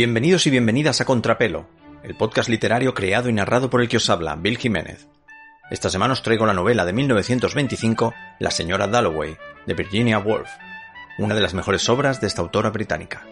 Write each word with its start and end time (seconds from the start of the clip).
Bienvenidos 0.00 0.46
y 0.46 0.50
bienvenidas 0.50 1.02
a 1.02 1.04
Contrapelo, 1.04 1.68
el 2.02 2.16
podcast 2.16 2.48
literario 2.48 2.94
creado 2.94 3.28
y 3.28 3.34
narrado 3.34 3.68
por 3.68 3.82
el 3.82 3.88
que 3.90 3.98
os 3.98 4.08
habla, 4.08 4.34
Bill 4.34 4.56
Jiménez. 4.56 5.06
Esta 5.70 5.90
semana 5.90 6.14
os 6.14 6.22
traigo 6.22 6.46
la 6.46 6.54
novela 6.54 6.86
de 6.86 6.94
1925, 6.94 8.14
La 8.38 8.50
señora 8.50 8.86
Dalloway, 8.86 9.36
de 9.66 9.74
Virginia 9.74 10.18
Woolf, 10.18 10.48
una 11.18 11.34
de 11.34 11.42
las 11.42 11.52
mejores 11.52 11.86
obras 11.90 12.18
de 12.18 12.28
esta 12.28 12.40
autora 12.40 12.70
británica. 12.70 13.26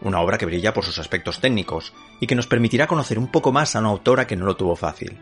Una 0.00 0.22
obra 0.22 0.38
que 0.38 0.46
brilla 0.46 0.72
por 0.72 0.86
sus 0.86 0.98
aspectos 0.98 1.42
técnicos 1.42 1.92
y 2.18 2.26
que 2.26 2.34
nos 2.34 2.46
permitirá 2.46 2.86
conocer 2.86 3.18
un 3.18 3.30
poco 3.30 3.52
más 3.52 3.76
a 3.76 3.80
una 3.80 3.90
autora 3.90 4.26
que 4.26 4.36
no 4.36 4.46
lo 4.46 4.56
tuvo 4.56 4.76
fácil. 4.76 5.18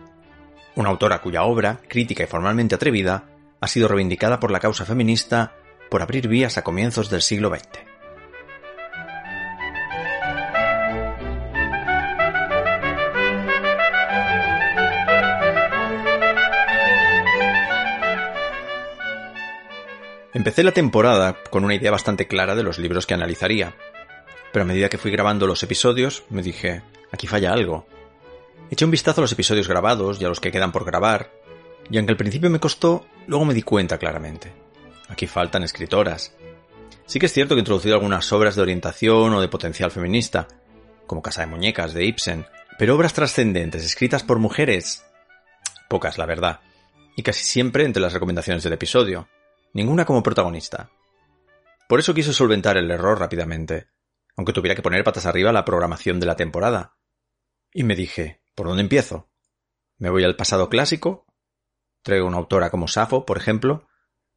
Una 0.77 0.91
autora 0.91 1.23
cuya 1.23 1.42
obra, 1.42 1.81
crítica 1.89 2.23
y 2.23 2.29
formalmente 2.29 2.77
atrevida, 2.77 3.25
ha 3.61 3.67
sido 3.67 3.89
reivindicada 3.89 4.39
por 4.39 4.53
la 4.53 4.61
causa 4.61 4.84
feminista 4.84 5.56
por 5.91 6.03
abrir 6.03 6.29
vías 6.29 6.56
a 6.56 6.62
comienzos 6.62 7.11
del 7.11 7.23
siglo 7.23 7.48
XX. 7.48 7.91
Empecé 20.34 20.62
la 20.62 20.72
temporada 20.72 21.36
con 21.50 21.62
una 21.62 21.74
idea 21.74 21.91
bastante 21.91 22.27
clara 22.27 22.54
de 22.54 22.62
los 22.62 22.78
libros 22.78 23.06
que 23.06 23.12
analizaría, 23.12 23.74
pero 24.50 24.62
a 24.62 24.66
medida 24.66 24.88
que 24.88 24.96
fui 24.96 25.10
grabando 25.10 25.46
los 25.46 25.62
episodios 25.62 26.24
me 26.30 26.42
dije, 26.42 26.82
aquí 27.10 27.27
falla 27.27 27.52
algo. 27.52 27.86
Eché 28.70 28.86
un 28.86 28.91
vistazo 28.91 29.20
a 29.20 29.24
los 29.24 29.33
episodios 29.33 29.69
grabados 29.69 30.19
y 30.20 30.24
a 30.24 30.28
los 30.28 30.41
que 30.41 30.50
quedan 30.50 30.72
por 30.72 30.86
grabar, 30.86 31.30
y 31.91 31.98
aunque 31.98 32.12
al 32.12 32.16
principio 32.16 32.48
me 32.48 32.61
costó, 32.61 33.05
luego 33.27 33.44
me 33.44 33.52
di 33.52 33.61
cuenta 33.61 33.98
claramente. 33.98 34.55
Aquí 35.11 35.27
faltan 35.27 35.64
escritoras. 35.64 36.34
Sí 37.05 37.19
que 37.19 37.27
es 37.27 37.33
cierto 37.34 37.55
que 37.55 37.58
he 37.58 37.67
introducido 37.67 37.94
algunas 37.94 38.33
obras 38.33 38.56
de 38.56 38.62
orientación 38.62 39.34
o 39.34 39.41
de 39.42 39.48
potencial 39.48 39.91
feminista, 39.91 40.48
como 41.06 41.20
Casa 41.20 41.42
de 41.42 41.48
Muñecas 41.48 41.92
de 41.92 42.06
Ibsen, 42.06 42.46
pero 42.78 42.96
obras 42.96 43.12
trascendentes 43.12 43.84
escritas 43.84 44.22
por 44.22 44.39
mujeres, 44.39 45.05
pocas 45.91 46.17
la 46.17 46.24
verdad, 46.24 46.61
y 47.19 47.22
casi 47.22 47.44
siempre 47.44 47.84
entre 47.84 48.00
las 48.00 48.14
recomendaciones 48.14 48.62
del 48.62 48.72
episodio 48.72 49.28
ninguna 49.73 50.05
como 50.05 50.23
protagonista. 50.23 50.91
Por 51.89 52.01
eso 52.01 52.15
quise 52.15 52.33
solventar 52.33 52.77
el 52.77 52.91
error 52.91 53.19
rápidamente, 53.19 53.89
aunque 54.37 54.53
tuviera 54.53 54.75
que 54.75 54.83
poner 54.83 55.05
patas 55.05 55.27
arriba 55.27 55.53
la 55.53 55.64
programación 55.64 56.20
de 56.20 56.27
la 56.27 56.37
temporada. 56.37 56.97
Y 57.73 57.84
me 57.84 57.97
dije, 57.97 58.42
¿por 58.55 58.67
dónde 58.67 58.83
empiezo? 58.83 59.31
¿Me 59.98 60.11
voy 60.11 60.25
al 60.25 60.37
pasado 60.37 60.69
clásico? 60.69 61.27
¿Traigo 62.03 62.27
una 62.27 62.39
autora 62.39 62.70
como 62.70 62.89
Safo, 62.89 63.25
por 63.25 63.37
ejemplo? 63.37 63.89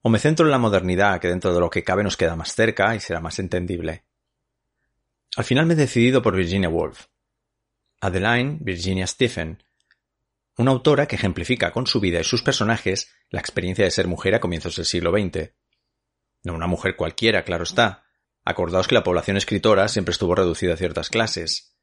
¿O 0.01 0.09
me 0.09 0.19
centro 0.19 0.45
en 0.45 0.51
la 0.51 0.57
modernidad 0.57 1.19
que 1.19 1.29
dentro 1.29 1.53
de 1.53 1.59
lo 1.59 1.69
que 1.69 1.83
cabe 1.83 2.03
nos 2.03 2.17
queda 2.17 2.35
más 2.35 2.53
cerca 2.53 2.95
y 2.95 2.99
será 2.99 3.19
más 3.19 3.39
entendible? 3.39 4.05
Al 5.35 5.43
final 5.43 5.65
me 5.65 5.73
he 5.73 5.77
decidido 5.77 6.21
por 6.21 6.35
Virginia 6.35 6.69
Woolf. 6.69 7.07
Adeline 8.01 8.59
Virginia 8.61 9.07
Stephen, 9.07 9.63
una 10.57 10.71
autora 10.71 11.07
que 11.07 11.15
ejemplifica 11.15 11.71
con 11.71 11.87
su 11.87 11.99
vida 11.99 12.19
y 12.19 12.23
sus 12.23 12.41
personajes 12.41 13.13
la 13.29 13.39
experiencia 13.39 13.85
de 13.85 13.91
ser 13.91 14.07
mujer 14.07 14.35
a 14.35 14.39
comienzos 14.39 14.75
del 14.77 14.85
siglo 14.85 15.11
XX. 15.11 15.51
No 16.43 16.53
una 16.53 16.67
mujer 16.67 16.95
cualquiera, 16.95 17.43
claro 17.43 17.63
está. 17.63 18.05
Acordaos 18.45 18.87
que 18.87 18.95
la 18.95 19.03
población 19.03 19.37
escritora 19.37 19.87
siempre 19.87 20.11
estuvo 20.11 20.35
reducida 20.35 20.75
a 20.75 20.77
ciertas 20.77 21.09
clases. 21.09 21.75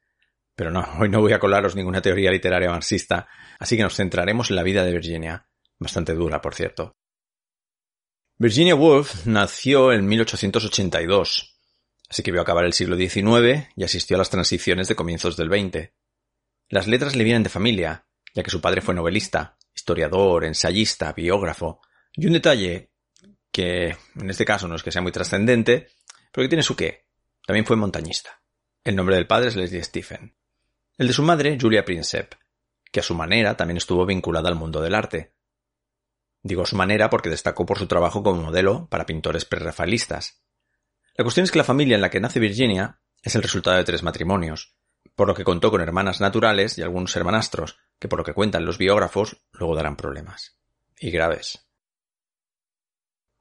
Pero 0.55 0.71
no, 0.71 0.87
hoy 0.99 1.09
no 1.09 1.21
voy 1.21 1.33
a 1.33 1.39
colaros 1.39 1.75
ninguna 1.75 2.01
teoría 2.01 2.31
literaria 2.31 2.69
marxista, 2.69 3.27
así 3.59 3.75
que 3.75 3.83
nos 3.83 3.95
centraremos 3.95 4.49
en 4.49 4.55
la 4.55 4.63
vida 4.63 4.83
de 4.83 4.93
Virginia, 4.93 5.47
bastante 5.79 6.13
dura, 6.13 6.41
por 6.41 6.55
cierto. 6.55 6.95
Virginia 8.37 8.75
Woolf 8.75 9.25
nació 9.25 9.91
en 9.91 10.07
1882, 10.07 11.59
así 12.09 12.23
que 12.23 12.31
vio 12.31 12.41
acabar 12.41 12.65
el 12.65 12.73
siglo 12.73 12.95
XIX 12.95 13.67
y 13.75 13.83
asistió 13.83 14.15
a 14.15 14.19
las 14.19 14.29
transiciones 14.29 14.87
de 14.87 14.95
comienzos 14.95 15.37
del 15.37 15.49
XX. 15.49 15.91
Las 16.69 16.87
letras 16.87 17.15
le 17.15 17.23
vienen 17.23 17.43
de 17.43 17.49
familia, 17.49 18.05
ya 18.33 18.43
que 18.43 18.51
su 18.51 18.61
padre 18.61 18.81
fue 18.81 18.93
novelista, 18.93 19.57
historiador, 19.75 20.45
ensayista, 20.45 21.13
biógrafo, 21.13 21.81
y 22.13 22.27
un 22.27 22.33
detalle 22.33 22.91
que 23.51 23.95
en 24.15 24.29
este 24.29 24.45
caso 24.45 24.67
no 24.67 24.75
es 24.75 24.83
que 24.83 24.91
sea 24.91 25.01
muy 25.01 25.11
trascendente, 25.11 25.89
pero 26.31 26.45
que 26.45 26.49
tiene 26.49 26.63
su 26.63 26.75
qué. 26.75 27.05
También 27.45 27.65
fue 27.65 27.75
montañista. 27.75 28.41
El 28.83 28.95
nombre 28.95 29.15
del 29.15 29.27
padre 29.27 29.49
es 29.49 29.55
Leslie 29.55 29.83
Stephen. 29.83 30.35
El 30.97 31.07
de 31.07 31.13
su 31.13 31.23
madre, 31.23 31.57
Julia 31.59 31.85
Princep, 31.85 32.33
que 32.91 32.99
a 32.99 33.03
su 33.03 33.15
manera 33.15 33.55
también 33.55 33.77
estuvo 33.77 34.05
vinculada 34.05 34.49
al 34.49 34.55
mundo 34.55 34.81
del 34.81 34.95
arte. 34.95 35.33
Digo 36.41 36.65
su 36.65 36.75
manera 36.75 37.09
porque 37.09 37.29
destacó 37.29 37.65
por 37.65 37.77
su 37.77 37.87
trabajo 37.87 38.23
como 38.23 38.41
modelo 38.41 38.87
para 38.89 39.05
pintores 39.05 39.45
prerrafaelistas. 39.45 40.43
La 41.15 41.23
cuestión 41.23 41.43
es 41.45 41.51
que 41.51 41.59
la 41.59 41.63
familia 41.63 41.95
en 41.95 42.01
la 42.01 42.09
que 42.09 42.19
nace 42.19 42.39
Virginia 42.39 42.99
es 43.21 43.35
el 43.35 43.43
resultado 43.43 43.77
de 43.77 43.83
tres 43.83 44.03
matrimonios, 44.03 44.75
por 45.15 45.27
lo 45.27 45.35
que 45.35 45.43
contó 45.43 45.71
con 45.71 45.81
hermanas 45.81 46.21
naturales 46.21 46.77
y 46.77 46.81
algunos 46.81 47.15
hermanastros, 47.15 47.77
que 47.99 48.07
por 48.07 48.19
lo 48.19 48.25
que 48.25 48.33
cuentan 48.33 48.65
los 48.65 48.77
biógrafos 48.77 49.37
luego 49.51 49.75
darán 49.75 49.95
problemas. 49.95 50.57
Y 50.97 51.11
graves. 51.11 51.67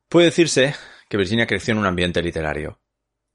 Puede 0.08 0.26
decirse 0.26 0.74
que 1.08 1.16
Virginia 1.16 1.46
creció 1.46 1.72
en 1.72 1.78
un 1.78 1.86
ambiente 1.86 2.22
literario, 2.22 2.80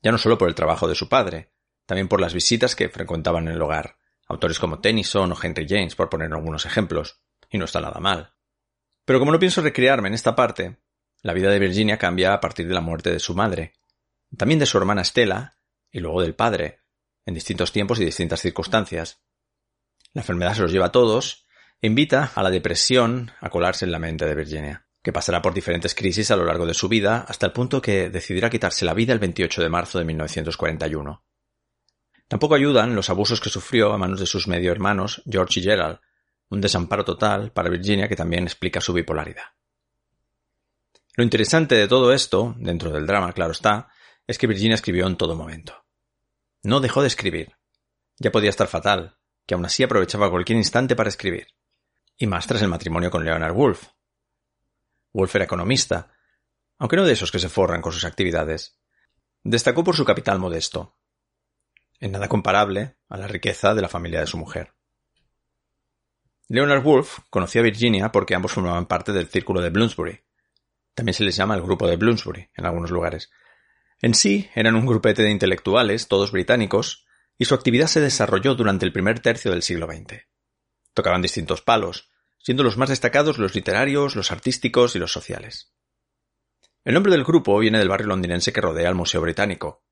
ya 0.02 0.12
no 0.12 0.18
solo 0.18 0.38
por 0.38 0.50
el 0.50 0.56
trabajo 0.56 0.88
de 0.88 0.96
su 0.96 1.10
padre, 1.10 1.52
también 1.86 2.08
por 2.08 2.22
las 2.22 2.34
visitas 2.34 2.76
que 2.76 2.90
frecuentaban 2.90 3.48
en 3.48 3.56
el 3.56 3.62
hogar, 3.62 3.98
autores 4.28 4.60
como 4.60 4.80
Tennyson 4.80 5.32
o 5.32 5.38
Henry 5.42 5.66
James, 5.68 5.96
por 5.96 6.10
poner 6.10 6.32
algunos 6.32 6.66
ejemplos, 6.66 7.22
y 7.50 7.58
no 7.58 7.66
está 7.66 7.82
nada 7.82 8.00
mal. 8.00 8.34
Pero 9.06 9.20
como 9.20 9.32
no 9.32 9.40
pienso 9.40 9.62
recrearme 9.62 10.10
en 10.10 10.14
esta 10.14 10.36
parte, 10.36 10.78
la 11.22 11.34
vida 11.34 11.50
de 11.50 11.60
Virginia 11.60 11.98
cambia 11.98 12.34
a 12.34 12.40
partir 12.40 12.68
de 12.68 12.74
la 12.74 12.82
muerte 12.82 13.12
de 13.12 13.20
su 13.20 13.34
madre, 13.34 13.74
también 14.38 14.60
de 14.60 14.66
su 14.66 14.78
hermana 14.78 15.02
Estela, 15.02 15.58
y 15.92 16.00
luego 16.00 16.22
del 16.22 16.36
padre, 16.36 16.82
en 17.28 17.34
distintos 17.34 17.72
tiempos 17.74 18.00
y 18.00 18.06
distintas 18.06 18.42
circunstancias. 18.42 19.22
La 20.14 20.22
enfermedad 20.22 20.56
se 20.56 20.62
los 20.62 20.72
lleva 20.72 20.88
a 20.88 20.92
todos 20.92 21.46
e 21.82 21.88
invita 21.88 22.32
a 22.34 22.42
la 22.42 22.50
depresión 22.50 23.32
a 23.42 23.50
colarse 23.50 23.86
en 23.86 23.92
la 23.92 24.00
mente 24.00 24.26
de 24.26 24.34
Virginia, 24.34 24.88
que 25.04 25.12
pasará 25.12 25.42
por 25.42 25.54
diferentes 25.54 25.94
crisis 25.94 26.32
a 26.32 26.38
lo 26.38 26.46
largo 26.46 26.66
de 26.66 26.74
su 26.74 26.88
vida 26.88 27.26
hasta 27.28 27.46
el 27.46 27.52
punto 27.52 27.82
que 27.82 28.10
decidirá 28.10 28.50
quitarse 28.50 28.86
la 28.86 28.94
vida 28.94 29.12
el 29.12 29.20
28 29.20 29.62
de 29.62 29.70
marzo 29.70 30.00
de 30.00 30.06
1941. 30.06 31.24
Tampoco 32.30 32.56
ayudan 32.56 32.96
los 32.96 33.10
abusos 33.10 33.42
que 33.42 33.50
sufrió 33.50 33.92
a 33.92 33.98
manos 33.98 34.22
de 34.22 34.26
sus 34.26 34.48
medio 34.48 34.72
hermanos 34.72 35.22
George 35.30 35.60
y 35.60 35.64
Gerald, 35.64 36.00
un 36.50 36.62
desamparo 36.62 37.04
total 37.04 37.52
para 37.52 37.70
Virginia 37.70 38.08
que 38.08 38.16
también 38.16 38.46
explica 38.46 38.80
su 38.80 38.94
bipolaridad. 38.94 39.44
Lo 41.16 41.26
interesante 41.26 41.76
de 41.76 41.90
todo 41.90 42.14
esto, 42.14 42.56
dentro 42.58 42.90
del 42.90 43.06
drama, 43.06 43.34
claro 43.34 43.52
está, 43.52 43.90
es 44.26 44.38
que 44.38 44.48
Virginia 44.48 44.76
escribió 44.76 45.08
en 45.08 45.18
todo 45.18 45.36
momento. 45.36 45.87
No 46.64 46.80
dejó 46.80 47.02
de 47.02 47.08
escribir. 47.08 47.56
Ya 48.18 48.32
podía 48.32 48.50
estar 48.50 48.68
fatal, 48.68 49.18
que 49.46 49.54
aún 49.54 49.66
así 49.66 49.84
aprovechaba 49.84 50.30
cualquier 50.30 50.58
instante 50.58 50.96
para 50.96 51.10
escribir. 51.10 51.48
Y 52.18 52.28
más 52.28 52.48
tras 52.48 52.62
el 52.62 52.68
matrimonio 52.68 53.12
con 53.12 53.24
Leonard 53.24 53.56
Woolf. 53.56 53.88
Woolf 55.14 55.36
era 55.36 55.46
economista, 55.46 56.12
aunque 56.78 56.96
no 56.96 57.06
de 57.06 57.14
esos 57.14 57.32
que 57.32 57.40
se 57.40 57.50
forran 57.50 57.82
con 57.82 57.92
sus 57.92 58.06
actividades. 58.06 58.80
Destacó 59.44 59.84
por 59.84 59.96
su 59.96 60.04
capital 60.04 60.40
modesto, 60.40 60.98
en 62.00 62.12
nada 62.12 62.28
comparable 62.28 62.98
a 63.10 63.18
la 63.18 63.28
riqueza 63.28 63.74
de 63.74 63.82
la 63.82 63.90
familia 63.90 64.20
de 64.20 64.28
su 64.28 64.38
mujer. 64.38 64.74
Leonard 66.50 66.86
Woolf 66.86 67.20
conocía 67.30 67.62
a 67.62 67.66
Virginia 67.66 68.12
porque 68.12 68.36
ambos 68.36 68.54
formaban 68.54 68.86
parte 68.86 69.12
del 69.12 69.28
círculo 69.28 69.62
de 69.62 69.70
Bloomsbury. 69.70 70.24
También 70.94 71.14
se 71.14 71.24
les 71.24 71.36
llama 71.36 71.56
el 71.56 71.62
grupo 71.62 71.88
de 71.88 71.98
Bloomsbury 71.98 72.50
en 72.56 72.66
algunos 72.66 72.92
lugares, 72.92 73.30
en 74.02 74.14
sí, 74.14 74.50
eran 74.54 74.76
un 74.76 74.86
grupete 74.86 75.24
de 75.24 75.32
intelectuales, 75.32 76.08
todos 76.08 76.32
británicos, 76.32 77.06
y 77.38 77.46
su 77.46 77.56
actividad 77.56 77.88
se 77.88 78.02
desarrolló 78.02 78.56
durante 78.56 78.86
el 78.86 78.94
primer 78.94 79.20
tercio 79.20 79.52
del 79.52 79.64
siglo 79.64 79.88
XX. 79.88 80.28
Tocaban 80.94 81.22
distintos 81.22 81.62
palos, 81.62 82.10
siendo 82.38 82.64
los 82.64 82.78
más 82.78 82.90
destacados 82.90 83.38
los 83.38 83.56
literarios, 83.56 84.16
los 84.16 84.32
artísticos 84.32 84.96
y 84.96 85.00
los 85.00 85.12
sociales. 85.12 85.74
El 86.84 86.94
nombre 86.94 87.12
del 87.12 87.24
grupo 87.24 87.58
viene 87.60 87.80
del 87.80 87.90
barrio 87.90 88.08
londinense 88.08 88.54
que 88.54 88.62
rodea 88.62 88.88
al 88.88 88.96
Museo 88.96 89.22
Británico. 89.22 89.84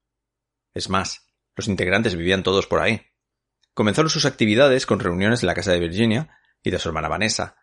Es 0.73 0.89
más, 0.89 1.27
los 1.55 1.67
integrantes 1.67 2.15
vivían 2.15 2.43
todos 2.43 2.67
por 2.67 2.81
ahí. 2.81 3.01
Comenzaron 3.73 4.09
sus 4.09 4.25
actividades 4.25 4.85
con 4.85 4.99
reuniones 4.99 5.43
en 5.43 5.47
la 5.47 5.55
casa 5.55 5.71
de 5.71 5.79
Virginia 5.79 6.39
y 6.63 6.71
de 6.71 6.79
su 6.79 6.89
hermana 6.89 7.09
Vanessa, 7.09 7.57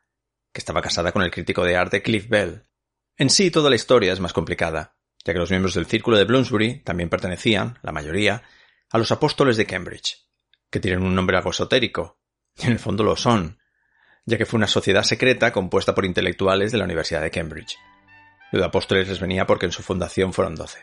que 0.53 0.59
estaba 0.59 0.83
casada 0.83 1.13
con 1.13 1.23
el 1.23 1.31
crítico 1.31 1.65
de 1.65 1.77
arte 1.77 2.03
Cliff 2.03 2.29
Bell. 2.29 2.69
En 3.17 3.31
sí 3.31 3.51
toda 3.51 3.71
la 3.71 3.77
historia 3.77 4.13
es 4.13 4.21
más 4.21 4.33
complicada, 4.33 4.97
ya 5.25 5.33
que 5.33 5.39
los 5.39 5.51
miembros 5.51 5.75
del 5.75 5.87
círculo 5.87 6.17
de 6.17 6.25
Bloomsbury 6.25 6.81
también 6.81 7.09
pertenecían, 7.09 7.79
la 7.83 7.93
mayoría, 7.93 8.43
a 8.91 8.99
los 8.99 9.13
apóstoles 9.13 9.57
de 9.57 9.67
Cambridge, 9.67 10.19
que 10.71 10.81
tienen 10.81 11.03
un 11.03 11.15
nombre 11.15 11.37
algo 11.37 11.51
esotérico, 11.51 12.19
y 12.57 12.67
en 12.67 12.73
el 12.73 12.79
fondo 12.79 13.05
lo 13.05 13.17
son, 13.17 13.59
ya 14.27 14.39
que 14.39 14.47
fue 14.47 14.59
una 14.59 14.67
sociedad 14.67 15.03
secreta 15.03 15.53
compuesta 15.53 15.95
por 15.95 16.05
intelectuales 16.05 16.73
de 16.73 16.79
la 16.79 16.85
Universidad 16.85 17.23
de 17.23 17.31
Cambridge. 17.31 17.79
Lo 18.53 18.61
de 18.61 18.67
apóstoles 18.67 19.09
les 19.09 19.21
venía 19.21 19.47
porque 19.47 19.67
en 19.67 19.73
su 19.73 19.83
fundación 19.83 20.33
fueron 20.33 20.55
doce. 20.55 20.81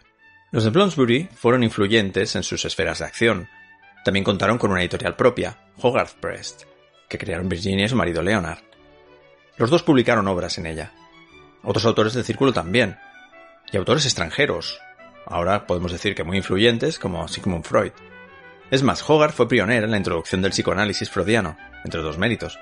Los 0.51 0.63
de 0.63 0.71
Bloomsbury 0.71 1.29
fueron 1.35 1.63
influyentes 1.63 2.35
en 2.35 2.43
sus 2.43 2.65
esferas 2.65 2.99
de 2.99 3.05
acción. 3.05 3.47
También 4.03 4.23
contaron 4.23 4.57
con 4.57 4.71
una 4.71 4.81
editorial 4.81 5.15
propia, 5.15 5.59
Hogarth 5.79 6.19
Press, 6.19 6.65
que 7.07 7.19
crearon 7.19 7.47
Virginia 7.47 7.85
y 7.85 7.89
su 7.89 7.95
marido 7.95 8.23
Leonard. 8.23 8.63
Los 9.57 9.69
dos 9.69 9.83
publicaron 9.83 10.27
obras 10.27 10.57
en 10.57 10.65
ella. 10.65 10.91
Otros 11.61 11.85
autores 11.85 12.13
del 12.13 12.23
círculo 12.23 12.51
también, 12.51 12.97
y 13.71 13.77
autores 13.77 14.05
extranjeros, 14.05 14.79
ahora 15.25 15.67
podemos 15.67 15.91
decir 15.91 16.15
que 16.15 16.23
muy 16.23 16.37
influyentes 16.37 16.99
como 16.99 17.27
Sigmund 17.27 17.65
Freud. 17.65 17.91
Es 18.71 18.83
más, 18.83 19.07
Hogarth 19.07 19.35
fue 19.35 19.47
pionero 19.47 19.85
en 19.85 19.91
la 19.91 19.97
introducción 19.97 20.41
del 20.41 20.51
psicoanálisis 20.51 21.09
freudiano, 21.09 21.57
entre 21.83 22.01
dos 22.01 22.17
méritos. 22.17 22.59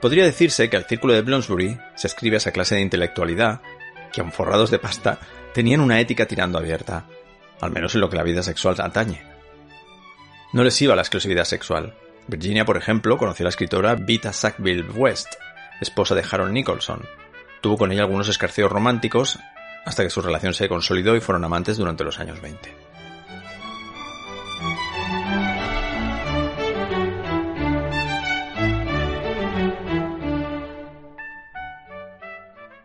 Podría 0.00 0.24
decirse 0.24 0.70
que 0.70 0.76
el 0.76 0.84
círculo 0.84 1.14
de 1.14 1.22
Bloomsbury 1.22 1.78
se 1.94 2.06
escribe 2.06 2.36
esa 2.36 2.52
clase 2.52 2.76
de 2.76 2.82
intelectualidad 2.82 3.60
que, 4.12 4.20
aun 4.20 4.32
forrados 4.32 4.70
de 4.70 4.78
pasta, 4.78 5.18
tenían 5.52 5.80
una 5.80 6.00
ética 6.00 6.26
tirando 6.26 6.58
abierta, 6.58 7.06
al 7.60 7.70
menos 7.70 7.94
en 7.94 8.00
lo 8.00 8.08
que 8.08 8.16
la 8.16 8.22
vida 8.22 8.42
sexual 8.42 8.76
atañe. 8.78 9.22
No 10.52 10.64
les 10.64 10.80
iba 10.80 10.94
la 10.94 11.02
exclusividad 11.02 11.44
sexual. 11.44 11.94
Virginia, 12.26 12.64
por 12.64 12.76
ejemplo, 12.76 13.18
conoció 13.18 13.44
a 13.44 13.46
la 13.46 13.50
escritora 13.50 13.94
Vita 13.96 14.32
Sackville 14.32 14.88
West, 14.94 15.34
esposa 15.80 16.14
de 16.14 16.24
Harold 16.30 16.52
Nicholson. 16.52 17.06
Tuvo 17.60 17.76
con 17.76 17.90
ella 17.90 18.02
algunos 18.02 18.28
escarceos 18.28 18.70
románticos 18.70 19.38
hasta 19.88 20.02
que 20.02 20.10
su 20.10 20.20
relación 20.20 20.52
se 20.52 20.68
consolidó 20.68 21.16
y 21.16 21.20
fueron 21.20 21.44
amantes 21.44 21.78
durante 21.78 22.04
los 22.04 22.18
años 22.18 22.42
20. 22.42 22.76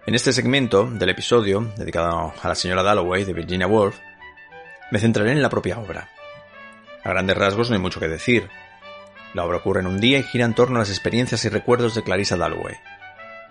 En 0.06 0.16
este 0.16 0.32
segmento 0.32 0.90
del 0.90 1.10
episodio, 1.10 1.74
dedicado 1.76 2.34
a 2.42 2.48
la 2.48 2.56
señora 2.56 2.84
Dalloway 2.84 3.26
de 3.26 3.34
Virginia 3.34 3.68
Woolf, 3.68 4.00
me 4.90 5.00
centraré 5.00 5.34
en 5.34 5.42
la 5.42 5.50
propia 5.50 5.80
obra. 5.80 6.10
A 7.04 7.10
grandes 7.10 7.36
rasgos 7.36 7.70
no 7.70 7.76
hay 7.76 7.82
mucho 7.82 8.00
que 8.00 8.08
decir. 8.08 8.50
La 9.34 9.44
obra 9.44 9.58
ocurre 9.58 9.82
en 9.82 9.88
un 9.88 10.00
día 10.00 10.20
y 10.20 10.24
gira 10.24 10.46
en 10.46 10.54
torno 10.54 10.78
a 10.78 10.80
las 10.80 10.90
experiencias 10.90 11.44
y 11.44 11.50
recuerdos 11.50 11.96
de 11.96 12.04
Clarissa 12.04 12.38
Dalloway, 12.38 12.76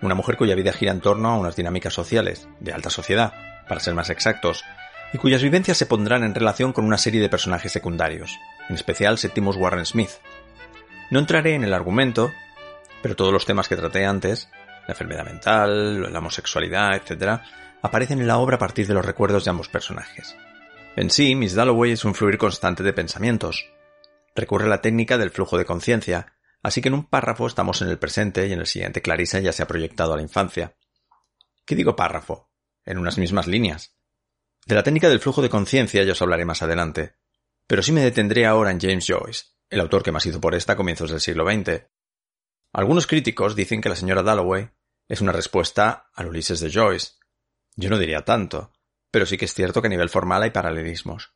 una 0.02 0.14
mujer 0.14 0.36
cuya 0.36 0.54
vida 0.54 0.72
gira 0.72 0.92
en 0.92 1.00
torno 1.00 1.30
a 1.30 1.38
unas 1.38 1.56
dinámicas 1.56 1.94
sociales, 1.94 2.48
de 2.60 2.72
alta 2.72 2.90
sociedad, 2.90 3.32
para 3.68 3.80
ser 3.80 3.94
más 3.94 4.10
exactos, 4.10 4.64
y 5.12 5.18
cuyas 5.18 5.42
vivencias 5.42 5.78
se 5.78 5.86
pondrán 5.86 6.24
en 6.24 6.34
relación 6.34 6.72
con 6.72 6.84
una 6.84 6.98
serie 6.98 7.20
de 7.20 7.28
personajes 7.28 7.72
secundarios, 7.72 8.38
en 8.68 8.74
especial 8.74 9.18
Septimus 9.18 9.56
Warren 9.56 9.86
Smith. 9.86 10.10
No 11.10 11.18
entraré 11.18 11.54
en 11.54 11.64
el 11.64 11.74
argumento, 11.74 12.32
pero 13.02 13.16
todos 13.16 13.32
los 13.32 13.46
temas 13.46 13.68
que 13.68 13.76
traté 13.76 14.04
antes 14.04 14.48
la 14.86 14.92
enfermedad 14.94 15.24
mental, 15.24 16.12
la 16.12 16.18
homosexualidad, 16.18 16.94
etc., 16.96 17.40
aparecen 17.82 18.20
en 18.20 18.26
la 18.26 18.38
obra 18.38 18.56
a 18.56 18.58
partir 18.58 18.86
de 18.86 18.94
los 18.94 19.04
recuerdos 19.04 19.44
de 19.44 19.50
ambos 19.50 19.68
personajes. 19.68 20.36
En 20.96 21.10
sí, 21.10 21.34
Miss 21.34 21.54
Dalloway 21.54 21.92
es 21.92 22.04
un 22.04 22.14
fluir 22.14 22.38
constante 22.38 22.82
de 22.82 22.92
pensamientos. 22.92 23.70
Recurre 24.34 24.66
a 24.66 24.68
la 24.68 24.80
técnica 24.80 25.18
del 25.18 25.30
flujo 25.30 25.58
de 25.58 25.64
conciencia, 25.64 26.31
así 26.62 26.80
que 26.80 26.88
en 26.88 26.94
un 26.94 27.04
párrafo 27.04 27.46
estamos 27.46 27.82
en 27.82 27.88
el 27.88 27.98
presente 27.98 28.46
y 28.46 28.52
en 28.52 28.60
el 28.60 28.66
siguiente 28.66 29.02
Clarissa 29.02 29.40
ya 29.40 29.52
se 29.52 29.62
ha 29.62 29.68
proyectado 29.68 30.12
a 30.12 30.16
la 30.16 30.22
infancia. 30.22 30.76
¿Qué 31.64 31.74
digo 31.74 31.96
párrafo? 31.96 32.50
En 32.84 32.98
unas 32.98 33.18
mismas 33.18 33.46
líneas. 33.46 33.96
De 34.66 34.74
la 34.74 34.82
técnica 34.82 35.08
del 35.08 35.20
flujo 35.20 35.42
de 35.42 35.50
conciencia 35.50 36.02
ya 36.04 36.12
os 36.12 36.22
hablaré 36.22 36.44
más 36.44 36.62
adelante, 36.62 37.16
pero 37.66 37.82
sí 37.82 37.92
me 37.92 38.02
detendré 38.02 38.46
ahora 38.46 38.70
en 38.70 38.80
James 38.80 39.06
Joyce, 39.06 39.46
el 39.70 39.80
autor 39.80 40.02
que 40.02 40.12
más 40.12 40.26
hizo 40.26 40.40
por 40.40 40.54
esta 40.54 40.74
a 40.74 40.76
comienzos 40.76 41.10
del 41.10 41.20
siglo 41.20 41.44
XX, 41.44 41.84
algunos 42.72 43.06
críticos 43.06 43.54
dicen 43.54 43.82
que 43.82 43.90
la 43.90 43.96
señora 43.96 44.22
Dalloway 44.22 44.70
es 45.06 45.20
una 45.20 45.32
respuesta 45.32 46.10
al 46.14 46.28
Ulises 46.28 46.60
de 46.60 46.72
Joyce. 46.72 47.12
Yo 47.76 47.90
no 47.90 47.98
diría 47.98 48.24
tanto, 48.24 48.72
pero 49.10 49.26
sí 49.26 49.36
que 49.36 49.44
es 49.44 49.52
cierto 49.52 49.82
que 49.82 49.88
a 49.88 49.90
nivel 49.90 50.08
formal 50.08 50.42
hay 50.42 50.50
paralelismos. 50.50 51.34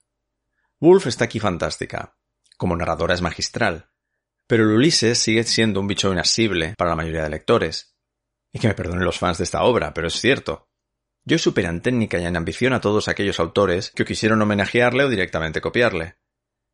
Woolf 0.81 1.06
está 1.06 1.25
aquí 1.25 1.38
fantástica. 1.38 2.17
Como 2.56 2.75
narradora 2.75 3.12
es 3.12 3.20
magistral. 3.20 3.90
Pero 4.46 4.62
el 4.62 4.76
Ulises 4.76 5.19
sigue 5.19 5.44
siendo 5.44 5.81
un 5.81 5.88
bicho 5.88 6.12
inasible 6.12 6.75
para 6.76 6.90
la 6.90 6.96
mayoría 6.96 7.25
de 7.25 7.31
lectores. 7.31 7.96
Y 8.52 8.58
que 8.58 8.69
me 8.69 8.75
perdonen 8.75 9.04
los 9.04 9.19
fans 9.19 9.38
de 9.38 9.44
esta 9.44 9.64
obra, 9.64 9.93
pero 9.93 10.06
es 10.08 10.20
cierto. 10.20 10.69
Yo 11.25 11.38
superan 11.38 11.82
técnica 11.82 12.19
y 12.19 12.25
en 12.25 12.37
ambición 12.37 12.72
a 12.72 12.81
todos 12.81 13.08
aquellos 13.08 13.40
autores 13.40 13.90
que 13.90 14.04
quisieron 14.04 14.40
homenajearle 14.40 15.04
o 15.04 15.08
directamente 15.08 15.60
copiarle. 15.60 16.16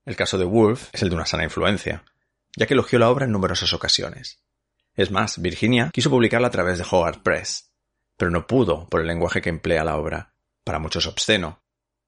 El 0.04 0.16
caso 0.16 0.36
de 0.36 0.44
Woolf 0.44 0.90
es 0.92 1.02
el 1.02 1.08
de 1.08 1.14
una 1.14 1.26
sana 1.26 1.44
influencia, 1.44 2.04
ya 2.56 2.66
que 2.66 2.74
elogió 2.74 2.98
la 2.98 3.08
obra 3.08 3.24
en 3.24 3.32
numerosas 3.32 3.72
ocasiones. 3.72 4.42
Es 4.94 5.10
más, 5.10 5.40
Virginia 5.40 5.90
quiso 5.92 6.10
publicarla 6.10 6.48
a 6.48 6.50
través 6.50 6.76
de 6.76 6.84
Hogarth 6.88 7.22
Press, 7.22 7.72
pero 8.18 8.30
no 8.30 8.46
pudo 8.46 8.86
por 8.88 9.00
el 9.00 9.06
lenguaje 9.06 9.40
que 9.40 9.48
emplea 9.48 9.84
la 9.84 9.96
obra, 9.96 10.34
para 10.64 10.78
muchos 10.78 11.06
obsceno. 11.06 11.62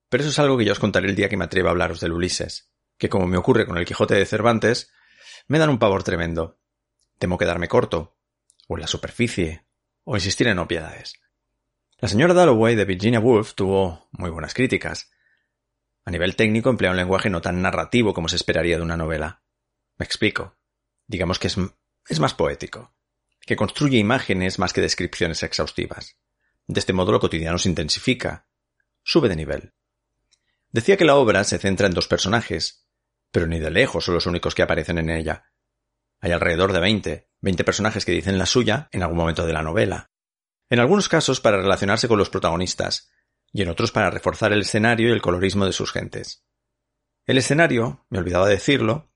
Pero 0.09 0.21
eso 0.21 0.29
es 0.29 0.39
algo 0.39 0.57
que 0.57 0.65
yo 0.65 0.73
os 0.73 0.79
contaré 0.79 1.07
el 1.07 1.15
día 1.15 1.29
que 1.29 1.37
me 1.37 1.45
atreva 1.45 1.69
a 1.69 1.71
hablaros 1.71 1.99
del 1.99 2.13
Ulises, 2.13 2.69
que 2.99 3.09
como 3.09 3.25
me 3.25 3.37
ocurre 3.37 3.65
con 3.65 3.77
el 3.77 3.85
Quijote 3.85 4.13
de 4.13 4.25
Cervantes, 4.25 4.91
me 5.47 5.59
dan 5.59 5.69
un 5.69 5.79
pavor 5.79 6.03
tremendo. 6.03 6.59
Temo 7.19 7.37
quedarme 7.37 7.67
corto, 7.67 8.17
o 8.67 8.75
en 8.75 8.81
la 8.81 8.87
superficie, 8.87 9.65
o 10.03 10.15
insistir 10.15 10.47
en 10.47 10.59
obviedades. 10.59 11.13
La 11.97 12.07
señora 12.07 12.33
Dalloway 12.33 12.75
de 12.75 12.85
Virginia 12.85 13.19
Woolf 13.19 13.53
tuvo 13.53 14.09
muy 14.11 14.29
buenas 14.29 14.53
críticas. 14.53 15.11
A 16.03 16.11
nivel 16.11 16.35
técnico 16.35 16.69
emplea 16.69 16.91
un 16.91 16.97
lenguaje 16.97 17.29
no 17.29 17.41
tan 17.41 17.61
narrativo 17.61 18.13
como 18.13 18.27
se 18.27 18.35
esperaría 18.35 18.77
de 18.77 18.83
una 18.83 18.97
novela. 18.97 19.43
Me 19.97 20.05
explico. 20.05 20.57
Digamos 21.07 21.39
que 21.39 21.47
es 21.47 21.57
es 22.07 22.19
más 22.19 22.33
poético, 22.33 22.93
que 23.41 23.55
construye 23.55 23.97
imágenes 23.97 24.59
más 24.59 24.73
que 24.73 24.81
descripciones 24.81 25.41
exhaustivas. 25.43 26.17
De 26.67 26.79
este 26.79 26.93
modo 26.93 27.11
lo 27.11 27.19
cotidiano 27.19 27.57
se 27.57 27.69
intensifica, 27.69 28.47
sube 29.03 29.29
de 29.29 29.35
nivel. 29.35 29.73
Decía 30.71 30.97
que 30.97 31.05
la 31.05 31.15
obra 31.15 31.43
se 31.43 31.57
centra 31.57 31.87
en 31.87 31.93
dos 31.93 32.07
personajes, 32.07 32.84
pero 33.35 33.47
ni 33.47 33.59
de 33.59 33.69
lejos 33.69 34.05
son 34.05 34.15
los 34.15 34.27
únicos 34.27 34.55
que 34.55 34.63
aparecen 34.63 34.97
en 34.97 35.09
ella. 35.09 35.51
Hay 36.21 36.31
alrededor 36.31 36.71
de 36.71 36.79
veinte, 36.79 37.27
veinte 37.41 37.65
personajes 37.65 38.05
que 38.05 38.13
dicen 38.13 38.37
la 38.37 38.45
suya 38.45 38.87
en 38.93 39.03
algún 39.03 39.17
momento 39.17 39.45
de 39.45 39.51
la 39.51 39.61
novela. 39.61 40.09
En 40.69 40.79
algunos 40.79 41.09
casos 41.09 41.41
para 41.41 41.57
relacionarse 41.57 42.07
con 42.07 42.17
los 42.17 42.29
protagonistas, 42.29 43.11
y 43.51 43.61
en 43.61 43.67
otros 43.67 43.91
para 43.91 44.09
reforzar 44.09 44.53
el 44.53 44.61
escenario 44.61 45.09
y 45.09 45.11
el 45.11 45.21
colorismo 45.21 45.65
de 45.65 45.73
sus 45.73 45.91
gentes. 45.91 46.45
El 47.25 47.37
escenario, 47.37 48.05
me 48.09 48.19
olvidaba 48.19 48.47
decirlo, 48.47 49.11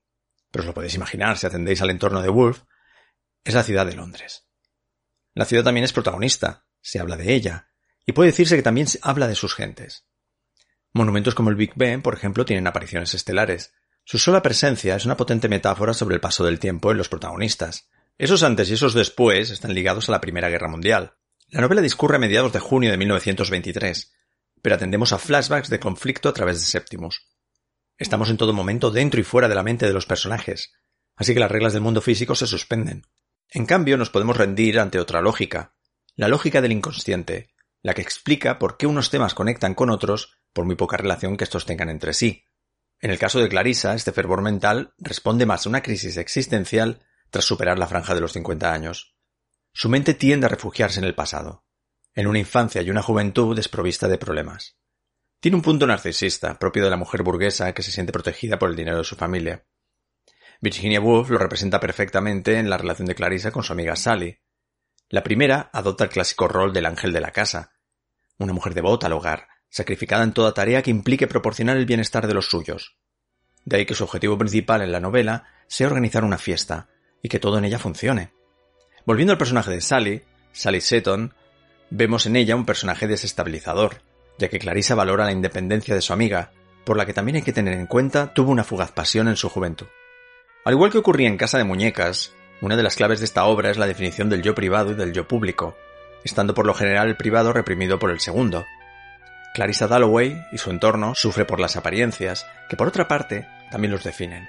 pero 0.50 0.64
os 0.64 0.66
lo 0.66 0.74
podéis 0.74 0.96
imaginar 0.96 1.38
si 1.38 1.46
atendéis 1.46 1.80
al 1.80 1.88
entorno 1.88 2.20
de 2.20 2.28
Wolf, 2.28 2.64
es 3.42 3.54
la 3.54 3.62
ciudad 3.62 3.86
de 3.86 3.94
Londres. 3.94 4.46
La 5.32 5.46
ciudad 5.46 5.64
también 5.64 5.84
es 5.84 5.94
protagonista, 5.94 6.66
se 6.82 7.00
habla 7.00 7.16
de 7.16 7.32
ella, 7.32 7.70
y 8.04 8.12
puede 8.12 8.32
decirse 8.32 8.56
que 8.56 8.62
también 8.62 8.86
se 8.86 8.98
habla 9.00 9.28
de 9.28 9.34
sus 9.34 9.54
gentes. 9.54 10.04
Monumentos 10.92 11.34
como 11.34 11.48
el 11.48 11.56
Big 11.56 11.72
Ben, 11.74 12.02
por 12.02 12.12
ejemplo, 12.12 12.44
tienen 12.44 12.66
apariciones 12.66 13.14
estelares. 13.14 13.72
Su 14.10 14.18
sola 14.18 14.42
presencia 14.42 14.96
es 14.96 15.04
una 15.04 15.16
potente 15.16 15.48
metáfora 15.48 15.94
sobre 15.94 16.16
el 16.16 16.20
paso 16.20 16.44
del 16.44 16.58
tiempo 16.58 16.90
en 16.90 16.98
los 16.98 17.08
protagonistas. 17.08 17.88
Esos 18.18 18.42
antes 18.42 18.68
y 18.68 18.74
esos 18.74 18.92
después 18.92 19.50
están 19.50 19.72
ligados 19.72 20.08
a 20.08 20.10
la 20.10 20.20
Primera 20.20 20.48
Guerra 20.48 20.66
Mundial. 20.66 21.14
La 21.46 21.60
novela 21.60 21.80
discurre 21.80 22.16
a 22.16 22.18
mediados 22.18 22.52
de 22.52 22.58
junio 22.58 22.90
de 22.90 22.96
1923, 22.96 24.12
pero 24.62 24.74
atendemos 24.74 25.12
a 25.12 25.18
flashbacks 25.20 25.70
de 25.70 25.78
conflicto 25.78 26.28
a 26.28 26.32
través 26.32 26.58
de 26.58 26.66
Septimus. 26.66 27.28
Estamos 27.98 28.30
en 28.30 28.36
todo 28.36 28.52
momento 28.52 28.90
dentro 28.90 29.20
y 29.20 29.22
fuera 29.22 29.48
de 29.48 29.54
la 29.54 29.62
mente 29.62 29.86
de 29.86 29.92
los 29.92 30.06
personajes, 30.06 30.72
así 31.14 31.32
que 31.32 31.38
las 31.38 31.52
reglas 31.52 31.72
del 31.72 31.82
mundo 31.82 32.00
físico 32.00 32.34
se 32.34 32.48
suspenden. 32.48 33.06
En 33.48 33.64
cambio, 33.64 33.96
nos 33.96 34.10
podemos 34.10 34.36
rendir 34.36 34.80
ante 34.80 34.98
otra 34.98 35.22
lógica, 35.22 35.76
la 36.16 36.26
lógica 36.26 36.60
del 36.60 36.72
inconsciente, 36.72 37.54
la 37.80 37.94
que 37.94 38.02
explica 38.02 38.58
por 38.58 38.76
qué 38.76 38.88
unos 38.88 39.08
temas 39.08 39.34
conectan 39.34 39.74
con 39.74 39.88
otros 39.88 40.34
por 40.52 40.64
muy 40.64 40.74
poca 40.74 40.96
relación 40.96 41.36
que 41.36 41.44
estos 41.44 41.64
tengan 41.64 41.90
entre 41.90 42.12
sí. 42.12 42.42
En 43.00 43.10
el 43.10 43.18
caso 43.18 43.40
de 43.40 43.48
Clarissa, 43.48 43.94
este 43.94 44.12
fervor 44.12 44.42
mental 44.42 44.92
responde 44.98 45.46
más 45.46 45.64
a 45.64 45.68
una 45.70 45.82
crisis 45.82 46.18
existencial 46.18 47.02
tras 47.30 47.46
superar 47.46 47.78
la 47.78 47.86
franja 47.86 48.14
de 48.14 48.20
los 48.20 48.32
50 48.32 48.72
años. 48.72 49.16
Su 49.72 49.88
mente 49.88 50.14
tiende 50.14 50.46
a 50.46 50.50
refugiarse 50.50 50.98
en 50.98 51.06
el 51.06 51.14
pasado, 51.14 51.64
en 52.14 52.26
una 52.26 52.38
infancia 52.38 52.82
y 52.82 52.90
una 52.90 53.02
juventud 53.02 53.56
desprovista 53.56 54.06
de 54.08 54.18
problemas. 54.18 54.76
Tiene 55.40 55.56
un 55.56 55.62
punto 55.62 55.86
narcisista, 55.86 56.58
propio 56.58 56.84
de 56.84 56.90
la 56.90 56.98
mujer 56.98 57.22
burguesa 57.22 57.72
que 57.72 57.82
se 57.82 57.92
siente 57.92 58.12
protegida 58.12 58.58
por 58.58 58.68
el 58.68 58.76
dinero 58.76 58.98
de 58.98 59.04
su 59.04 59.16
familia. 59.16 59.64
Virginia 60.60 61.00
Woolf 61.00 61.30
lo 61.30 61.38
representa 61.38 61.80
perfectamente 61.80 62.58
en 62.58 62.68
la 62.68 62.76
relación 62.76 63.06
de 63.06 63.14
Clarissa 63.14 63.50
con 63.50 63.62
su 63.62 63.72
amiga 63.72 63.96
Sally. 63.96 64.38
La 65.08 65.22
primera 65.22 65.70
adopta 65.72 66.04
el 66.04 66.10
clásico 66.10 66.48
rol 66.48 66.74
del 66.74 66.84
ángel 66.84 67.14
de 67.14 67.20
la 67.22 67.30
casa, 67.30 67.72
una 68.36 68.52
mujer 68.52 68.74
devota 68.74 69.06
al 69.06 69.14
hogar, 69.14 69.48
sacrificada 69.70 70.24
en 70.24 70.32
toda 70.32 70.52
tarea 70.52 70.82
que 70.82 70.90
implique 70.90 71.26
proporcionar 71.26 71.76
el 71.76 71.86
bienestar 71.86 72.26
de 72.26 72.34
los 72.34 72.46
suyos. 72.46 72.96
De 73.64 73.78
ahí 73.78 73.86
que 73.86 73.94
su 73.94 74.04
objetivo 74.04 74.36
principal 74.36 74.82
en 74.82 74.92
la 74.92 75.00
novela 75.00 75.44
sea 75.66 75.86
organizar 75.86 76.24
una 76.24 76.38
fiesta, 76.38 76.88
y 77.22 77.28
que 77.28 77.38
todo 77.38 77.58
en 77.58 77.64
ella 77.64 77.78
funcione. 77.78 78.32
Volviendo 79.06 79.32
al 79.32 79.38
personaje 79.38 79.70
de 79.70 79.80
Sally, 79.80 80.22
Sally 80.52 80.80
Seton, 80.80 81.34
vemos 81.90 82.26
en 82.26 82.36
ella 82.36 82.56
un 82.56 82.66
personaje 82.66 83.06
desestabilizador, 83.06 84.02
ya 84.38 84.48
que 84.48 84.58
Clarissa 84.58 84.94
valora 84.94 85.24
la 85.24 85.32
independencia 85.32 85.94
de 85.94 86.00
su 86.00 86.12
amiga, 86.12 86.52
por 86.84 86.96
la 86.96 87.06
que 87.06 87.14
también 87.14 87.36
hay 87.36 87.42
que 87.42 87.52
tener 87.52 87.74
en 87.74 87.86
cuenta 87.86 88.32
tuvo 88.32 88.50
una 88.50 88.64
fugaz 88.64 88.92
pasión 88.92 89.28
en 89.28 89.36
su 89.36 89.48
juventud. 89.48 89.86
Al 90.64 90.74
igual 90.74 90.90
que 90.90 90.98
ocurría 90.98 91.28
en 91.28 91.36
Casa 91.36 91.58
de 91.58 91.64
Muñecas, 91.64 92.32
una 92.60 92.76
de 92.76 92.82
las 92.82 92.96
claves 92.96 93.20
de 93.20 93.24
esta 93.24 93.44
obra 93.44 93.70
es 93.70 93.78
la 93.78 93.86
definición 93.86 94.28
del 94.28 94.42
yo 94.42 94.54
privado 94.54 94.90
y 94.90 94.94
del 94.94 95.12
yo 95.12 95.26
público, 95.26 95.76
estando 96.24 96.54
por 96.54 96.66
lo 96.66 96.74
general 96.74 97.08
el 97.08 97.16
privado 97.16 97.52
reprimido 97.52 97.98
por 97.98 98.10
el 98.10 98.20
segundo. 98.20 98.66
Clarissa 99.54 99.88
Dalloway 99.88 100.46
y 100.52 100.58
su 100.58 100.70
entorno 100.70 101.14
sufre 101.14 101.44
por 101.44 101.60
las 101.60 101.76
apariencias, 101.76 102.46
que 102.68 102.76
por 102.76 102.88
otra 102.88 103.08
parte 103.08 103.48
también 103.70 103.92
los 103.92 104.04
definen. 104.04 104.48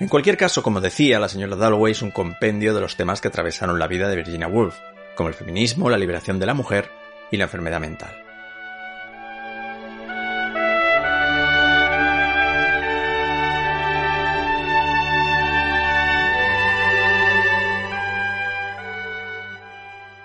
En 0.00 0.08
cualquier 0.08 0.36
caso, 0.36 0.62
como 0.62 0.80
decía, 0.80 1.18
la 1.18 1.28
señora 1.28 1.56
Dalloway 1.56 1.92
es 1.92 2.02
un 2.02 2.10
compendio 2.10 2.74
de 2.74 2.80
los 2.80 2.96
temas 2.96 3.20
que 3.20 3.28
atravesaron 3.28 3.78
la 3.78 3.88
vida 3.88 4.08
de 4.08 4.16
Virginia 4.16 4.48
Woolf, 4.48 4.76
como 5.16 5.28
el 5.28 5.34
feminismo, 5.34 5.90
la 5.90 5.98
liberación 5.98 6.38
de 6.38 6.46
la 6.46 6.54
mujer 6.54 6.90
y 7.30 7.36
la 7.36 7.44
enfermedad 7.44 7.80
mental. 7.80 8.27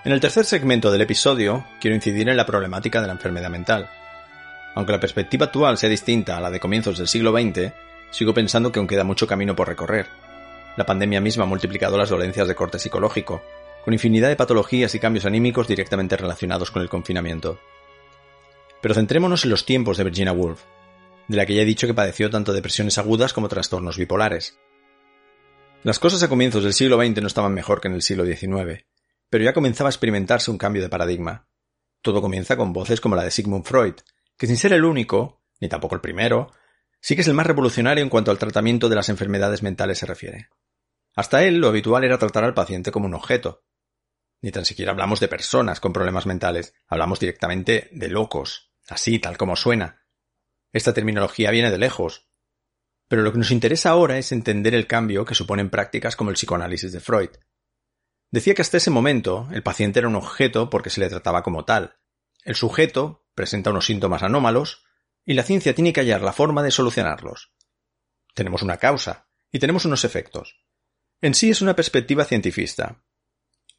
En 0.06 0.12
el 0.12 0.20
tercer 0.20 0.44
segmento 0.44 0.92
del 0.92 1.00
episodio 1.00 1.66
quiero 1.80 1.96
incidir 1.96 2.28
en 2.28 2.36
la 2.36 2.46
problemática 2.46 3.00
de 3.00 3.08
la 3.08 3.14
enfermedad 3.14 3.50
mental. 3.50 3.90
Aunque 4.76 4.92
la 4.92 5.00
perspectiva 5.00 5.46
actual 5.46 5.78
sea 5.78 5.90
distinta 5.90 6.36
a 6.36 6.42
la 6.42 6.52
de 6.52 6.60
comienzos 6.60 6.98
del 6.98 7.08
siglo 7.08 7.32
XX, 7.32 7.72
sigo 8.12 8.34
pensando 8.34 8.70
que 8.70 8.80
aún 8.80 8.88
queda 8.88 9.06
mucho 9.06 9.28
camino 9.28 9.56
por 9.56 9.70
recorrer. 9.70 10.08
La 10.76 10.86
pandemia 10.86 11.22
misma 11.22 11.46
ha 11.46 11.48
multiplicado 11.48 11.98
las 11.98 12.10
dolencias 12.10 12.50
de 12.50 12.56
corte 12.56 12.80
psicológico, 12.80 13.44
con 13.86 13.94
infinidad 13.94 14.28
de 14.28 14.36
patologías 14.36 14.94
y 14.94 15.00
cambios 15.00 15.26
anímicos 15.26 15.70
directamente 15.70 16.18
relacionados 16.18 16.70
con 16.70 16.82
el 16.82 16.90
confinamiento. 16.90 17.60
Pero 18.82 18.96
centrémonos 18.96 19.46
en 19.46 19.52
los 19.52 19.66
tiempos 19.66 19.96
de 19.96 20.04
Virginia 20.04 20.34
Woolf, 20.34 20.64
de 21.30 21.38
la 21.38 21.46
que 21.46 21.56
ya 21.56 21.62
he 21.62 21.66
dicho 21.66 21.88
que 21.88 21.94
padeció 21.94 22.30
tanto 22.30 22.52
depresiones 22.52 22.98
agudas 22.98 23.32
como 23.32 23.48
trastornos 23.48 23.98
bipolares. 23.98 24.60
Las 25.84 26.00
cosas 26.00 26.22
a 26.24 26.28
comienzos 26.28 26.66
del 26.66 26.74
siglo 26.74 26.98
XX 27.02 27.22
no 27.22 27.28
estaban 27.28 27.54
mejor 27.54 27.80
que 27.80 27.88
en 27.88 27.94
el 27.94 28.02
siglo 28.02 28.26
XIX, 28.26 28.84
pero 29.34 29.46
ya 29.46 29.54
comenzaba 29.54 29.88
a 29.88 29.90
experimentarse 29.90 30.52
un 30.52 30.60
cambio 30.60 30.84
de 30.84 30.90
paradigma. 30.90 31.48
Todo 32.04 32.22
comienza 32.22 32.56
con 32.56 32.72
voces 32.72 33.02
como 33.02 33.16
la 33.16 33.24
de 33.24 33.32
Sigmund 33.32 33.66
Freud, 33.66 33.96
que 34.38 34.46
sin 34.46 34.58
ser 34.58 34.74
el 34.74 34.86
único, 34.86 35.42
ni 35.60 35.68
tampoco 35.68 35.96
el 35.96 36.02
primero, 36.02 36.52
sí 37.02 37.16
que 37.16 37.22
es 37.22 37.28
el 37.28 37.34
más 37.34 37.48
revolucionario 37.48 38.04
en 38.04 38.12
cuanto 38.12 38.30
al 38.30 38.38
tratamiento 38.38 38.90
de 38.90 38.96
las 38.96 39.10
enfermedades 39.10 39.64
mentales 39.64 39.98
se 39.98 40.06
refiere. 40.06 40.50
Hasta 41.16 41.44
él 41.46 41.58
lo 41.58 41.70
habitual 41.70 42.04
era 42.04 42.20
tratar 42.20 42.44
al 42.44 42.54
paciente 42.54 42.92
como 42.92 43.08
un 43.08 43.16
objeto. 43.16 43.66
Ni 44.44 44.52
tan 44.52 44.66
siquiera 44.66 44.92
hablamos 44.92 45.20
de 45.20 45.30
personas 45.30 45.80
con 45.80 45.94
problemas 45.94 46.28
mentales, 46.28 46.76
hablamos 46.86 47.20
directamente 47.20 47.90
de 47.92 48.10
locos, 48.10 48.72
así 48.88 49.18
tal 49.18 49.36
como 49.36 49.56
suena. 49.56 50.06
Esta 50.72 50.94
terminología 50.94 51.50
viene 51.50 51.72
de 51.72 51.80
lejos. 51.80 52.30
Pero 53.08 53.24
lo 53.24 53.32
que 53.32 53.40
nos 53.40 53.50
interesa 53.50 53.90
ahora 53.90 54.20
es 54.20 54.32
entender 54.32 54.76
el 54.76 54.86
cambio 54.86 55.26
que 55.26 55.34
suponen 55.34 55.72
prácticas 55.72 56.16
como 56.16 56.30
el 56.30 56.36
psicoanálisis 56.36 56.92
de 56.92 57.00
Freud. 57.00 57.32
Decía 58.34 58.56
que 58.56 58.64
hasta 58.64 58.78
ese 58.78 58.90
momento 58.90 59.48
el 59.52 59.62
paciente 59.62 60.00
era 60.00 60.08
un 60.08 60.16
objeto 60.16 60.72
porque 60.72 60.90
se 60.90 61.00
le 61.00 61.08
trataba 61.08 61.44
como 61.44 61.66
tal. 61.66 61.98
El 62.44 62.56
sujeto 62.56 63.28
presenta 63.36 63.70
unos 63.70 63.86
síntomas 63.86 64.24
anómalos 64.24 64.88
y 65.24 65.36
la 65.36 65.44
ciencia 65.44 65.76
tiene 65.76 65.94
que 65.94 66.02
hallar 66.02 66.24
la 66.24 66.34
forma 66.34 66.64
de 66.64 66.72
solucionarlos. 66.72 67.54
Tenemos 68.34 68.64
una 68.64 68.78
causa 68.78 69.28
y 69.52 69.60
tenemos 69.60 69.86
unos 69.86 70.04
efectos. 70.04 70.66
En 71.22 71.36
sí 71.36 71.52
es 71.52 71.62
una 71.62 71.76
perspectiva 71.76 72.26
cientifista. 72.26 73.04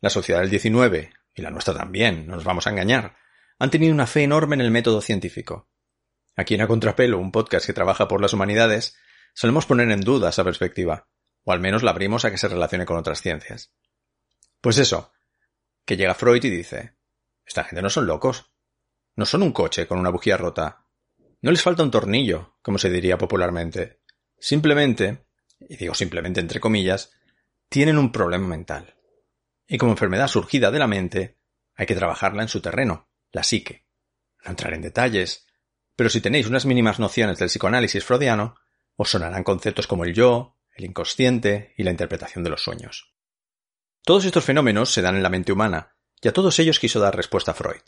La 0.00 0.08
sociedad 0.08 0.40
del 0.40 0.56
XIX, 0.56 1.12
y 1.34 1.42
la 1.42 1.50
nuestra 1.50 1.75
también, 1.75 2.28
no 2.28 2.37
nos 2.37 2.44
vamos 2.44 2.68
a 2.68 2.70
engañar, 2.70 3.16
han 3.58 3.70
tenido 3.70 3.92
una 3.92 4.06
fe 4.06 4.23
enorme 4.23 4.54
en 4.54 4.61
el 4.61 4.70
método 4.70 5.00
científico. 5.00 5.68
Aquí 6.37 6.54
en 6.54 6.61
A 6.61 6.68
Contrapelo, 6.68 7.18
un 7.18 7.32
podcast 7.32 7.66
que 7.66 7.73
trabaja 7.73 8.06
por 8.06 8.20
las 8.20 8.32
humanidades, 8.32 8.96
solemos 9.34 9.66
poner 9.66 9.90
en 9.90 10.02
duda 10.02 10.28
esa 10.28 10.44
perspectiva, 10.44 11.08
o 11.42 11.50
al 11.50 11.58
menos 11.58 11.82
la 11.82 11.90
abrimos 11.90 12.25
a 12.25 12.30
que 12.30 12.38
se 12.38 12.46
relacione 12.46 12.87
con 12.87 12.96
otras 12.96 13.20
ciencias. 13.20 13.75
Pues 14.64 14.78
eso, 14.78 15.12
que 15.85 15.99
llega 15.99 16.14
Freud 16.14 16.42
y 16.42 16.49
dice, 16.49 16.97
esta 17.44 17.64
gente 17.64 17.83
no 17.83 17.90
son 17.90 18.06
locos, 18.06 18.50
no 19.14 19.26
son 19.26 19.42
un 19.42 19.52
coche 19.52 19.87
con 19.87 19.99
una 19.99 20.09
bujía 20.09 20.38
rota, 20.38 20.87
no 21.42 21.50
les 21.50 21.61
falta 21.61 21.83
un 21.83 21.90
tornillo, 21.90 22.56
como 22.62 22.78
se 22.78 22.88
diría 22.88 23.18
popularmente, 23.18 24.00
simplemente, 24.38 25.26
y 25.68 25.76
digo 25.76 25.92
simplemente 25.94 26.40
entre 26.40 26.61
comillas, 26.61 27.12
tienen 27.68 27.99
un 27.99 28.11
problema 28.11 28.47
mental. 28.47 28.94
Y 29.68 29.76
como 29.76 29.92
enfermedad 29.92 30.28
surgida 30.28 30.71
de 30.71 30.78
la 30.78 30.87
mente, 30.87 31.37
hay 31.75 31.85
que 31.85 31.94
trabajarla 31.94 32.40
en 32.40 32.49
su 32.49 32.62
terreno, 32.62 33.11
la 33.33 33.42
psique. 33.42 33.85
No 34.47 34.52
entraré 34.52 34.76
en 34.76 34.83
detalles, 34.83 35.47
pero 35.94 36.09
si 36.09 36.23
tenéis 36.23 36.47
unas 36.47 36.64
mínimas 36.64 36.99
nociones 36.99 37.38
del 37.38 37.50
psicoanálisis 37.50 38.02
freudiano, 38.02 38.56
os 38.97 39.11
sonarán 39.11 39.44
conceptos 39.44 39.87
como 39.87 40.06
el 40.06 40.14
yo, 40.14 40.56
el 40.75 40.87
inconsciente 40.87 41.75
y 41.76 41.83
la 41.83 41.90
interpretación 41.90 42.42
de 42.42 42.49
los 42.49 42.62
sueños. 42.62 43.13
Todos 44.06 44.26
estos 44.26 44.44
fenómenos 44.44 44.92
se 44.92 45.00
dan 45.00 45.16
en 45.16 45.23
la 45.23 45.30
mente 45.30 45.50
humana, 45.50 45.96
y 46.20 46.28
a 46.28 46.32
todos 46.34 46.58
ellos 46.58 46.78
quiso 46.78 47.00
dar 47.00 47.16
respuesta 47.16 47.54
Freud. 47.54 47.80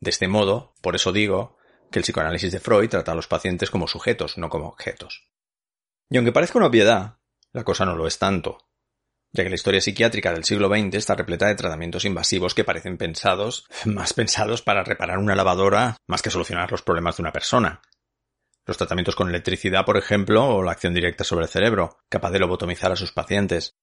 De 0.00 0.10
este 0.10 0.26
modo, 0.26 0.74
por 0.80 0.96
eso 0.96 1.12
digo, 1.12 1.58
que 1.92 2.00
el 2.00 2.02
psicoanálisis 2.02 2.50
de 2.50 2.58
Freud 2.58 2.88
trata 2.88 3.12
a 3.12 3.14
los 3.14 3.28
pacientes 3.28 3.70
como 3.70 3.86
sujetos, 3.86 4.36
no 4.36 4.48
como 4.48 4.66
objetos. 4.66 5.28
Y 6.10 6.16
aunque 6.16 6.32
parezca 6.32 6.58
una 6.58 6.66
obviedad, 6.66 7.18
la 7.52 7.62
cosa 7.62 7.84
no 7.84 7.94
lo 7.94 8.08
es 8.08 8.18
tanto, 8.18 8.66
ya 9.30 9.44
que 9.44 9.48
la 9.48 9.54
historia 9.54 9.80
psiquiátrica 9.80 10.32
del 10.32 10.42
siglo 10.42 10.68
XX 10.68 10.96
está 10.96 11.14
repleta 11.14 11.46
de 11.46 11.54
tratamientos 11.54 12.04
invasivos 12.04 12.52
que 12.52 12.64
parecen 12.64 12.98
pensados, 12.98 13.68
más 13.84 14.12
pensados 14.12 14.60
para 14.60 14.82
reparar 14.82 15.18
una 15.18 15.36
lavadora 15.36 15.96
más 16.08 16.20
que 16.20 16.30
solucionar 16.30 16.72
los 16.72 16.82
problemas 16.82 17.16
de 17.16 17.22
una 17.22 17.32
persona. 17.32 17.80
Los 18.66 18.76
tratamientos 18.76 19.14
con 19.14 19.28
electricidad, 19.28 19.84
por 19.84 19.98
ejemplo, 19.98 20.48
o 20.48 20.64
la 20.64 20.72
acción 20.72 20.94
directa 20.94 21.22
sobre 21.22 21.44
el 21.44 21.50
cerebro, 21.50 21.98
capaz 22.08 22.32
de 22.32 22.40
lobotomizar 22.40 22.90
a 22.90 22.96
sus 22.96 23.12
pacientes, 23.12 23.76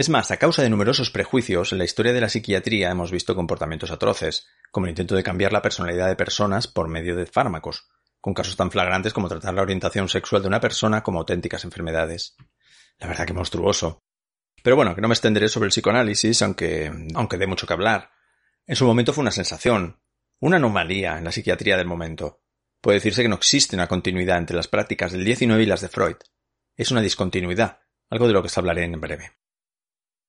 es 0.00 0.08
más, 0.08 0.30
a 0.30 0.38
causa 0.38 0.62
de 0.62 0.70
numerosos 0.70 1.10
prejuicios, 1.10 1.72
en 1.72 1.78
la 1.78 1.84
historia 1.84 2.14
de 2.14 2.22
la 2.22 2.30
psiquiatría 2.30 2.90
hemos 2.90 3.10
visto 3.10 3.34
comportamientos 3.34 3.90
atroces, 3.90 4.46
como 4.70 4.86
el 4.86 4.92
intento 4.92 5.14
de 5.14 5.22
cambiar 5.22 5.52
la 5.52 5.60
personalidad 5.60 6.08
de 6.08 6.16
personas 6.16 6.68
por 6.68 6.88
medio 6.88 7.14
de 7.14 7.26
fármacos, 7.26 7.86
con 8.18 8.32
casos 8.32 8.56
tan 8.56 8.70
flagrantes 8.70 9.12
como 9.12 9.28
tratar 9.28 9.52
la 9.52 9.60
orientación 9.60 10.08
sexual 10.08 10.40
de 10.40 10.48
una 10.48 10.58
persona 10.58 11.02
como 11.02 11.18
auténticas 11.18 11.64
enfermedades. 11.64 12.34
La 12.98 13.08
verdad 13.08 13.26
que 13.26 13.34
monstruoso. 13.34 14.02
Pero 14.62 14.74
bueno, 14.74 14.94
que 14.94 15.02
no 15.02 15.08
me 15.08 15.12
extenderé 15.12 15.50
sobre 15.50 15.66
el 15.66 15.70
psicoanálisis, 15.70 16.40
aunque, 16.40 16.90
aunque 17.14 17.36
dé 17.36 17.46
mucho 17.46 17.66
que 17.66 17.74
hablar. 17.74 18.10
En 18.66 18.76
su 18.76 18.86
momento 18.86 19.12
fue 19.12 19.20
una 19.20 19.32
sensación, 19.32 20.00
una 20.38 20.56
anomalía 20.56 21.18
en 21.18 21.24
la 21.24 21.32
psiquiatría 21.32 21.76
del 21.76 21.86
momento. 21.86 22.40
Puede 22.80 22.96
decirse 22.96 23.20
que 23.20 23.28
no 23.28 23.36
existe 23.36 23.76
una 23.76 23.86
continuidad 23.86 24.38
entre 24.38 24.56
las 24.56 24.66
prácticas 24.66 25.12
del 25.12 25.26
XIX 25.26 25.60
y 25.60 25.66
las 25.66 25.82
de 25.82 25.88
Freud. 25.90 26.16
Es 26.74 26.90
una 26.90 27.02
discontinuidad, 27.02 27.80
algo 28.08 28.26
de 28.28 28.32
lo 28.32 28.40
que 28.40 28.46
os 28.46 28.56
hablaré 28.56 28.84
en 28.84 28.98
breve. 28.98 29.39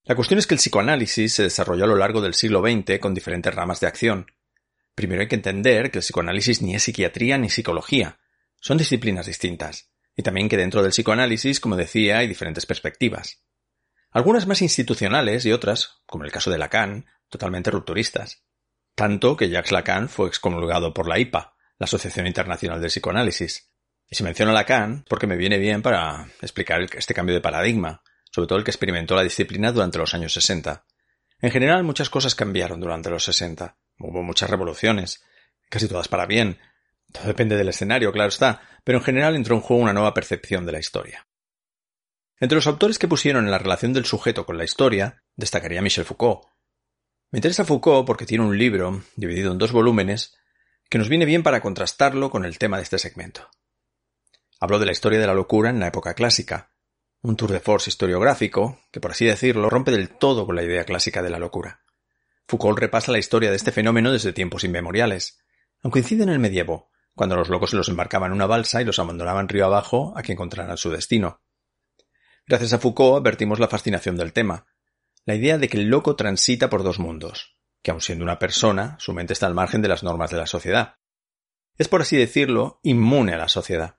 La 0.04 0.16
cuestión 0.16 0.40
es 0.40 0.48
que 0.48 0.56
el 0.56 0.60
psicoanálisis 0.60 1.34
se 1.34 1.44
desarrolló 1.44 1.84
a 1.84 1.88
lo 1.88 1.96
largo 1.96 2.22
del 2.22 2.34
siglo 2.34 2.62
XX 2.62 3.00
con 3.00 3.14
diferentes 3.14 3.54
ramas 3.54 3.80
de 3.80 3.88
acción. 3.88 4.32
Primero 4.96 5.22
hay 5.22 5.28
que 5.28 5.36
entender 5.36 5.92
que 5.92 6.00
el 6.00 6.04
psicoanálisis 6.04 6.62
ni 6.62 6.76
es 6.76 6.84
psiquiatría 6.84 7.38
ni 7.38 7.50
psicología, 7.50 8.20
son 8.60 8.78
disciplinas 8.78 9.28
distintas, 9.28 9.92
y 10.16 10.24
también 10.24 10.50
que 10.50 10.58
dentro 10.58 10.82
del 10.82 10.92
psicoanálisis, 10.92 11.60
como 11.60 11.76
decía, 11.76 12.18
hay 12.18 12.28
diferentes 12.28 12.66
perspectivas. 12.66 13.44
Algunas 14.12 14.48
más 14.48 14.62
institucionales 14.62 15.46
y 15.46 15.52
otras, 15.52 16.02
como 16.06 16.26
el 16.26 16.32
caso 16.32 16.52
de 16.52 16.58
Lacan, 16.58 17.06
totalmente 17.30 17.72
rupturistas. 17.72 18.44
Tanto 18.96 19.38
que 19.38 19.50
Jacques 19.50 19.72
Lacan 19.72 20.10
fue 20.10 20.28
excomulgado 20.28 20.94
por 20.94 21.08
la 21.08 21.18
IPA, 21.18 21.56
la 21.78 21.86
Asociación 21.86 22.28
Internacional 22.28 22.82
del 22.82 22.90
Psicoanálisis. 22.90 23.72
Y 24.08 24.16
se 24.16 24.24
menciona 24.24 24.52
Lacan 24.52 25.06
porque 25.08 25.28
me 25.28 25.38
viene 25.38 25.58
bien 25.60 25.82
para 25.82 26.28
explicar 26.42 26.82
este 26.94 27.14
cambio 27.14 27.34
de 27.34 27.42
paradigma, 27.42 28.04
sobre 28.32 28.48
todo 28.48 28.58
el 28.58 28.66
que 28.66 28.72
experimentó 28.72 29.16
la 29.16 29.24
disciplina 29.24 29.72
durante 29.72 29.98
los 29.98 30.14
años 30.14 30.34
60. 30.34 30.86
En 31.42 31.52
general 31.52 31.84
muchas 31.84 32.10
cosas 32.10 32.36
cambiaron 32.36 32.80
durante 32.80 33.10
los 33.10 33.24
60. 33.26 33.78
Hubo 34.00 34.24
muchas 34.24 34.50
revoluciones, 34.50 35.24
casi 35.70 35.88
todas 35.88 36.08
para 36.08 36.26
bien. 36.26 36.60
Todo 37.12 37.28
depende 37.28 37.58
del 37.58 37.70
escenario, 37.70 38.12
claro 38.12 38.30
está, 38.30 38.62
pero 38.84 39.00
en 39.00 39.04
general 39.04 39.36
entró 39.36 39.56
en 39.56 39.62
juego 39.62 39.84
una 39.84 39.94
nueva 39.94 40.14
percepción 40.14 40.66
de 40.66 40.72
la 40.72 40.80
historia. 40.80 41.28
Entre 42.40 42.56
los 42.56 42.68
autores 42.68 42.98
que 42.98 43.08
pusieron 43.08 43.46
en 43.46 43.52
la 43.52 43.60
relación 43.60 43.94
del 43.94 44.06
sujeto 44.06 44.46
con 44.46 44.58
la 44.58 44.64
historia, 44.64 45.24
destacaría 45.36 45.82
Michel 45.82 46.06
Foucault. 46.06 46.48
Me 47.30 47.38
interesa 47.38 47.66
Foucault 47.66 48.08
porque 48.08 48.26
tiene 48.26 48.44
un 48.44 48.58
libro, 48.58 49.04
dividido 49.16 49.52
en 49.52 49.58
dos 49.58 49.72
volúmenes, 49.72 50.36
que 50.90 50.98
nos 50.98 51.08
viene 51.08 51.26
bien 51.26 51.44
para 51.44 51.62
contrastarlo 51.62 52.32
con 52.32 52.44
el 52.44 52.58
tema 52.58 52.78
de 52.78 52.84
este 52.84 52.98
segmento. 52.98 53.50
Hablo 54.60 54.80
de 54.80 54.88
la 54.88 54.92
historia 54.92 55.20
de 55.20 55.28
la 55.28 55.34
locura 55.34 55.70
en 55.70 55.80
la 55.80 55.88
época 55.88 56.14
clásica, 56.14 56.71
un 57.24 57.36
tour 57.36 57.52
de 57.52 57.60
force 57.60 57.90
historiográfico 57.90 58.80
que, 58.92 59.00
por 59.00 59.12
así 59.12 59.26
decirlo, 59.26 59.70
rompe 59.70 59.92
del 59.92 60.10
todo 60.10 60.46
con 60.46 60.56
la 60.56 60.64
idea 60.64 60.84
clásica 60.84 61.22
de 61.22 61.30
la 61.30 61.40
locura. 61.40 61.82
Foucault 62.48 62.80
repasa 62.80 63.12
la 63.12 63.20
historia 63.20 63.50
de 63.50 63.56
este 63.56 63.72
fenómeno 63.72 64.12
desde 64.12 64.34
tiempos 64.34 64.64
inmemoriales, 64.64 65.40
aunque 65.84 66.00
incide 66.00 66.24
en 66.24 66.30
el 66.30 66.40
medievo, 66.40 66.90
cuando 67.16 67.36
los 67.36 67.50
locos 67.50 67.72
se 67.72 67.76
los 67.76 67.90
embarcaban 67.90 68.32
en 68.32 68.36
una 68.36 68.48
balsa 68.48 68.82
y 68.82 68.86
los 68.86 69.00
abandonaban 69.00 69.48
río 69.48 69.66
abajo 69.66 70.14
a 70.16 70.24
que 70.24 70.32
encontraran 70.32 70.78
su 70.78 70.90
destino. 70.90 71.42
Gracias 72.48 72.74
a 72.74 72.80
Foucault 72.80 73.22
advertimos 73.22 73.60
la 73.60 73.68
fascinación 73.68 74.18
del 74.18 74.34
tema, 74.34 74.66
la 75.26 75.36
idea 75.36 75.58
de 75.58 75.70
que 75.70 75.78
el 75.78 75.88
loco 75.88 76.16
transita 76.16 76.70
por 76.70 76.84
dos 76.84 77.00
mundos, 77.00 77.58
que 77.84 77.92
aun 77.92 78.02
siendo 78.02 78.24
una 78.24 78.40
persona, 78.40 78.98
su 79.00 79.14
mente 79.14 79.34
está 79.34 79.46
al 79.46 79.54
margen 79.54 79.82
de 79.82 79.88
las 79.88 80.04
normas 80.04 80.32
de 80.32 80.38
la 80.38 80.48
sociedad. 80.48 80.96
Es, 81.78 81.88
por 81.88 82.02
así 82.02 82.18
decirlo, 82.18 82.80
inmune 82.84 83.34
a 83.34 83.38
la 83.38 83.48
sociedad. 83.48 83.98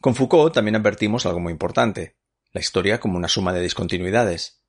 Con 0.00 0.14
Foucault 0.14 0.54
también 0.54 0.76
advertimos 0.76 1.26
algo 1.26 1.40
muy 1.40 1.52
importante, 1.52 2.15
la 2.56 2.60
historia 2.60 3.00
como 3.00 3.18
una 3.18 3.28
suma 3.28 3.52
de 3.52 3.60
discontinuidades. 3.60 4.62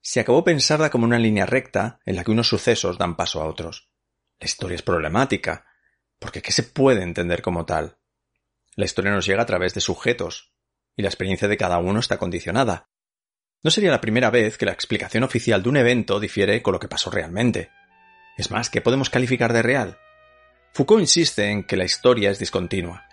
Se 0.00 0.20
acabó 0.20 0.42
pensarla 0.42 0.88
como 0.88 1.04
una 1.04 1.18
línea 1.18 1.44
recta 1.44 2.00
en 2.06 2.16
la 2.16 2.24
que 2.24 2.30
unos 2.30 2.48
sucesos 2.48 2.96
dan 2.96 3.14
paso 3.14 3.42
a 3.42 3.44
otros. 3.44 3.90
La 4.40 4.46
historia 4.46 4.76
es 4.76 4.80
problemática, 4.80 5.66
porque 6.18 6.40
¿qué 6.40 6.50
se 6.50 6.62
puede 6.62 7.02
entender 7.02 7.42
como 7.42 7.66
tal? 7.66 7.98
La 8.74 8.86
historia 8.86 9.12
nos 9.12 9.26
llega 9.26 9.42
a 9.42 9.46
través 9.46 9.74
de 9.74 9.82
sujetos, 9.82 10.54
y 10.96 11.02
la 11.02 11.10
experiencia 11.10 11.46
de 11.46 11.58
cada 11.58 11.76
uno 11.76 12.00
está 12.00 12.16
condicionada. 12.16 12.88
No 13.62 13.70
sería 13.70 13.90
la 13.90 14.00
primera 14.00 14.30
vez 14.30 14.56
que 14.56 14.64
la 14.64 14.72
explicación 14.72 15.22
oficial 15.22 15.62
de 15.62 15.68
un 15.68 15.76
evento 15.76 16.18
difiere 16.20 16.62
con 16.62 16.72
lo 16.72 16.80
que 16.80 16.88
pasó 16.88 17.10
realmente. 17.10 17.70
Es 18.38 18.50
más, 18.50 18.70
¿qué 18.70 18.80
podemos 18.80 19.10
calificar 19.10 19.52
de 19.52 19.60
real? 19.60 19.98
Foucault 20.72 21.02
insiste 21.02 21.50
en 21.50 21.64
que 21.64 21.76
la 21.76 21.84
historia 21.84 22.30
es 22.30 22.38
discontinua. 22.38 23.06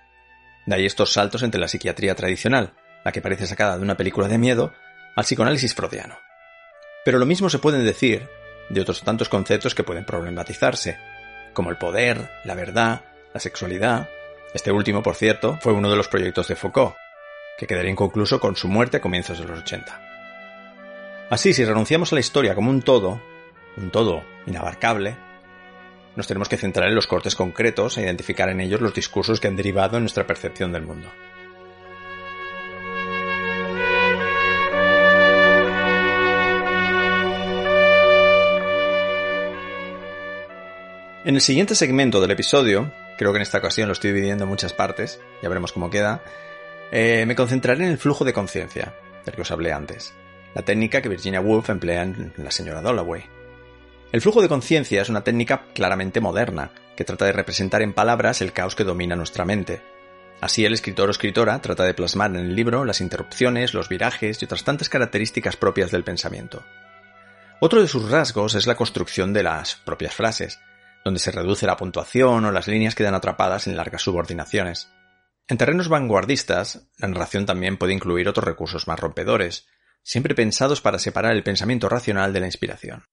De 0.65 0.75
ahí 0.75 0.85
estos 0.85 1.11
saltos 1.11 1.43
entre 1.43 1.59
la 1.59 1.67
psiquiatría 1.67 2.15
tradicional, 2.15 2.73
la 3.03 3.11
que 3.11 3.21
parece 3.21 3.47
sacada 3.47 3.77
de 3.77 3.83
una 3.83 3.97
película 3.97 4.27
de 4.27 4.37
miedo, 4.37 4.73
al 5.15 5.23
psicoanálisis 5.23 5.75
freudiano. 5.75 6.17
Pero 7.05 7.19
lo 7.19 7.25
mismo 7.25 7.49
se 7.49 7.59
puede 7.59 7.79
decir 7.79 8.27
de 8.69 8.81
otros 8.81 9.03
tantos 9.03 9.29
conceptos 9.29 9.75
que 9.75 9.83
pueden 9.83 10.05
problematizarse, 10.05 10.97
como 11.53 11.69
el 11.69 11.77
poder, 11.77 12.29
la 12.45 12.55
verdad, 12.55 13.01
la 13.33 13.39
sexualidad. 13.39 14.09
Este 14.53 14.71
último, 14.71 15.03
por 15.03 15.15
cierto, 15.15 15.57
fue 15.61 15.73
uno 15.73 15.89
de 15.89 15.97
los 15.97 16.07
proyectos 16.07 16.47
de 16.47 16.55
Foucault, 16.55 16.95
que 17.57 17.67
quedaría 17.67 17.91
inconcluso 17.91 18.39
con 18.39 18.55
su 18.55 18.67
muerte 18.67 18.97
a 18.97 19.01
comienzos 19.01 19.39
de 19.39 19.45
los 19.45 19.59
80. 19.59 19.99
Así, 21.29 21.53
si 21.53 21.65
renunciamos 21.65 22.11
a 22.11 22.15
la 22.15 22.21
historia 22.21 22.55
como 22.55 22.69
un 22.69 22.81
todo, 22.81 23.21
un 23.77 23.89
todo 23.89 24.23
inabarcable, 24.45 25.15
nos 26.15 26.27
tenemos 26.27 26.47
que 26.47 26.57
centrar 26.57 26.89
en 26.89 26.95
los 26.95 27.07
cortes 27.07 27.35
concretos 27.35 27.97
e 27.97 28.03
identificar 28.03 28.49
en 28.49 28.61
ellos 28.61 28.81
los 28.81 28.93
discursos 28.93 29.39
que 29.39 29.47
han 29.47 29.55
derivado 29.55 29.97
en 29.97 30.03
nuestra 30.03 30.27
percepción 30.27 30.71
del 30.71 30.83
mundo. 30.83 31.09
En 41.25 41.35
el 41.35 41.41
siguiente 41.41 41.73
segmento 41.73 42.19
del 42.19 42.31
episodio, 42.31 42.91
creo 43.17 43.31
que 43.31 43.37
en 43.37 43.43
esta 43.43 43.59
ocasión 43.59 43.87
lo 43.87 43.93
estoy 43.93 44.11
dividiendo 44.11 44.43
en 44.43 44.49
muchas 44.49 44.73
partes, 44.73 45.21
ya 45.41 45.47
veremos 45.47 45.71
cómo 45.71 45.89
queda, 45.89 46.21
eh, 46.91 47.23
me 47.25 47.35
concentraré 47.37 47.85
en 47.85 47.91
el 47.91 47.97
flujo 47.97 48.25
de 48.25 48.33
conciencia, 48.33 48.93
del 49.23 49.33
que 49.33 49.43
os 49.43 49.51
hablé 49.51 49.71
antes, 49.71 50.13
la 50.53 50.63
técnica 50.63 51.01
que 51.01 51.07
Virginia 51.07 51.39
Woolf 51.39 51.69
emplea 51.69 52.01
en 52.01 52.33
La 52.35 52.51
señora 52.51 52.81
Dalloway. 52.81 53.23
El 54.11 54.19
flujo 54.19 54.41
de 54.41 54.49
conciencia 54.49 55.01
es 55.01 55.07
una 55.07 55.23
técnica 55.23 55.67
claramente 55.73 56.19
moderna, 56.19 56.71
que 56.97 57.05
trata 57.05 57.23
de 57.23 57.31
representar 57.31 57.81
en 57.83 57.93
palabras 57.93 58.41
el 58.41 58.51
caos 58.51 58.75
que 58.75 58.83
domina 58.83 59.15
nuestra 59.15 59.45
mente. 59.45 59.81
Así 60.41 60.65
el 60.65 60.73
escritor 60.73 61.07
o 61.07 61.11
escritora 61.11 61.61
trata 61.61 61.85
de 61.85 61.93
plasmar 61.93 62.31
en 62.31 62.47
el 62.47 62.53
libro 62.53 62.83
las 62.83 62.99
interrupciones, 62.99 63.73
los 63.73 63.87
virajes 63.87 64.41
y 64.41 64.45
otras 64.45 64.65
tantas 64.65 64.89
características 64.89 65.55
propias 65.55 65.89
del 65.89 66.03
pensamiento. 66.03 66.65
Otro 67.61 67.81
de 67.81 67.87
sus 67.87 68.11
rasgos 68.11 68.55
es 68.55 68.67
la 68.67 68.75
construcción 68.75 69.31
de 69.31 69.43
las 69.43 69.75
propias 69.75 70.13
frases, 70.13 70.59
donde 71.03 71.19
se 71.19 71.31
reduce 71.31 71.67
la 71.67 71.77
puntuación 71.77 72.45
o 72.45 72.51
las 72.51 72.67
líneas 72.67 72.95
quedan 72.95 73.15
atrapadas 73.15 73.67
en 73.67 73.75
largas 73.75 74.01
subordinaciones. 74.01 74.89
En 75.47 75.57
terrenos 75.57 75.89
vanguardistas, 75.89 76.87
la 76.97 77.09
narración 77.09 77.45
también 77.45 77.77
puede 77.77 77.93
incluir 77.93 78.29
otros 78.29 78.45
recursos 78.45 78.87
más 78.87 78.99
rompedores, 78.99 79.67
siempre 80.01 80.35
pensados 80.35 80.81
para 80.81 80.99
separar 80.99 81.33
el 81.33 81.43
pensamiento 81.43 81.89
racional 81.89 82.31
de 82.31 82.39
la 82.39 82.45
inspiración. 82.45 83.05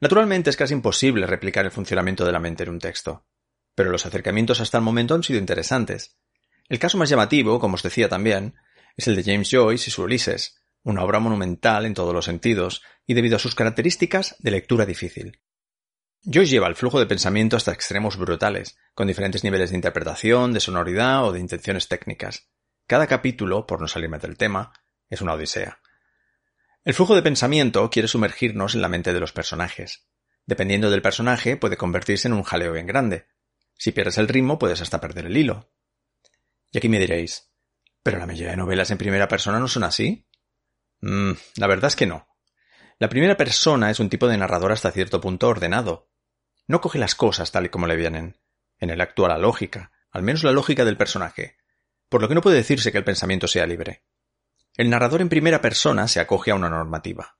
Naturalmente 0.00 0.50
es 0.50 0.56
casi 0.56 0.74
imposible 0.74 1.26
replicar 1.26 1.64
el 1.64 1.70
funcionamiento 1.70 2.24
de 2.24 2.32
la 2.32 2.40
mente 2.40 2.62
en 2.62 2.70
un 2.70 2.78
texto, 2.78 3.26
pero 3.74 3.90
los 3.90 4.06
acercamientos 4.06 4.60
hasta 4.60 4.78
el 4.78 4.84
momento 4.84 5.14
han 5.14 5.22
sido 5.22 5.38
interesantes. 5.38 6.16
El 6.68 6.78
caso 6.78 6.98
más 6.98 7.10
llamativo, 7.10 7.60
como 7.60 7.74
os 7.74 7.82
decía 7.82 8.08
también, 8.08 8.54
es 8.96 9.08
el 9.08 9.16
de 9.16 9.24
James 9.24 9.50
Joyce 9.50 9.90
y 9.90 9.92
su 9.92 10.02
Ulises, 10.02 10.60
una 10.82 11.04
obra 11.04 11.20
monumental 11.20 11.84
en 11.84 11.94
todos 11.94 12.14
los 12.14 12.24
sentidos 12.24 12.82
y 13.06 13.14
debido 13.14 13.36
a 13.36 13.40
sus 13.40 13.54
características 13.54 14.36
de 14.38 14.50
lectura 14.50 14.86
difícil. 14.86 15.40
Joyce 16.22 16.50
lleva 16.50 16.68
el 16.68 16.76
flujo 16.76 17.00
de 17.00 17.06
pensamiento 17.06 17.56
hasta 17.56 17.72
extremos 17.72 18.18
brutales, 18.18 18.76
con 18.94 19.06
diferentes 19.06 19.42
niveles 19.42 19.70
de 19.70 19.76
interpretación, 19.76 20.52
de 20.52 20.60
sonoridad 20.60 21.24
o 21.24 21.32
de 21.32 21.40
intenciones 21.40 21.88
técnicas. 21.88 22.50
Cada 22.86 23.06
capítulo, 23.06 23.66
por 23.66 23.80
no 23.80 23.88
salirme 23.88 24.18
del 24.18 24.36
tema, 24.36 24.72
es 25.08 25.22
una 25.22 25.32
odisea. 25.32 25.80
El 26.84 26.92
flujo 26.92 27.14
de 27.14 27.22
pensamiento 27.22 27.88
quiere 27.88 28.06
sumergirnos 28.06 28.74
en 28.74 28.82
la 28.82 28.88
mente 28.88 29.14
de 29.14 29.20
los 29.20 29.32
personajes. 29.32 30.08
Dependiendo 30.44 30.90
del 30.90 31.00
personaje, 31.00 31.56
puede 31.56 31.78
convertirse 31.78 32.28
en 32.28 32.34
un 32.34 32.42
jaleo 32.42 32.72
bien 32.72 32.86
grande. 32.86 33.26
Si 33.78 33.92
pierdes 33.92 34.18
el 34.18 34.28
ritmo, 34.28 34.58
puedes 34.58 34.82
hasta 34.82 35.00
perder 35.00 35.24
el 35.24 35.36
hilo. 35.36 35.72
Y 36.70 36.78
aquí 36.78 36.90
me 36.90 36.98
diréis, 36.98 37.50
¿pero 38.02 38.18
la 38.18 38.26
mayoría 38.26 38.50
de 38.50 38.56
novelas 38.58 38.90
en 38.90 38.98
primera 38.98 39.26
persona 39.26 39.58
no 39.58 39.68
son 39.68 39.84
así? 39.84 40.26
Mm, 41.00 41.32
la 41.56 41.66
verdad 41.66 41.88
es 41.88 41.96
que 41.96 42.06
no. 42.06 42.28
La 42.98 43.08
primera 43.08 43.38
persona 43.38 43.90
es 43.90 44.00
un 44.00 44.10
tipo 44.10 44.28
de 44.28 44.36
narrador 44.36 44.72
hasta 44.72 44.90
cierto 44.90 45.22
punto 45.22 45.48
ordenado, 45.48 46.09
no 46.70 46.80
coge 46.80 47.00
las 47.00 47.16
cosas 47.16 47.50
tal 47.50 47.66
y 47.66 47.68
como 47.68 47.88
le 47.88 47.96
vienen. 47.96 48.38
En 48.78 48.90
él 48.90 49.00
actúa 49.00 49.28
la 49.28 49.38
lógica, 49.38 49.90
al 50.12 50.22
menos 50.22 50.44
la 50.44 50.52
lógica 50.52 50.84
del 50.84 50.96
personaje, 50.96 51.56
por 52.08 52.22
lo 52.22 52.28
que 52.28 52.36
no 52.36 52.42
puede 52.42 52.58
decirse 52.58 52.92
que 52.92 52.98
el 52.98 53.04
pensamiento 53.04 53.48
sea 53.48 53.66
libre. 53.66 54.04
El 54.76 54.88
narrador 54.88 55.20
en 55.20 55.28
primera 55.28 55.60
persona 55.60 56.06
se 56.06 56.20
acoge 56.20 56.52
a 56.52 56.54
una 56.54 56.70
normativa. 56.70 57.38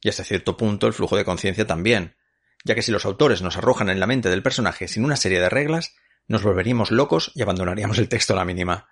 Y 0.00 0.10
hasta 0.10 0.22
cierto 0.22 0.56
punto 0.56 0.86
el 0.86 0.92
flujo 0.92 1.16
de 1.16 1.24
conciencia 1.24 1.66
también, 1.66 2.16
ya 2.64 2.76
que 2.76 2.82
si 2.82 2.92
los 2.92 3.04
autores 3.04 3.42
nos 3.42 3.56
arrojan 3.56 3.90
en 3.90 3.98
la 3.98 4.06
mente 4.06 4.30
del 4.30 4.44
personaje 4.44 4.86
sin 4.86 5.04
una 5.04 5.16
serie 5.16 5.40
de 5.40 5.48
reglas, 5.48 5.96
nos 6.28 6.44
volveríamos 6.44 6.92
locos 6.92 7.32
y 7.34 7.42
abandonaríamos 7.42 7.98
el 7.98 8.08
texto 8.08 8.32
a 8.32 8.36
la 8.36 8.44
mínima. 8.44 8.88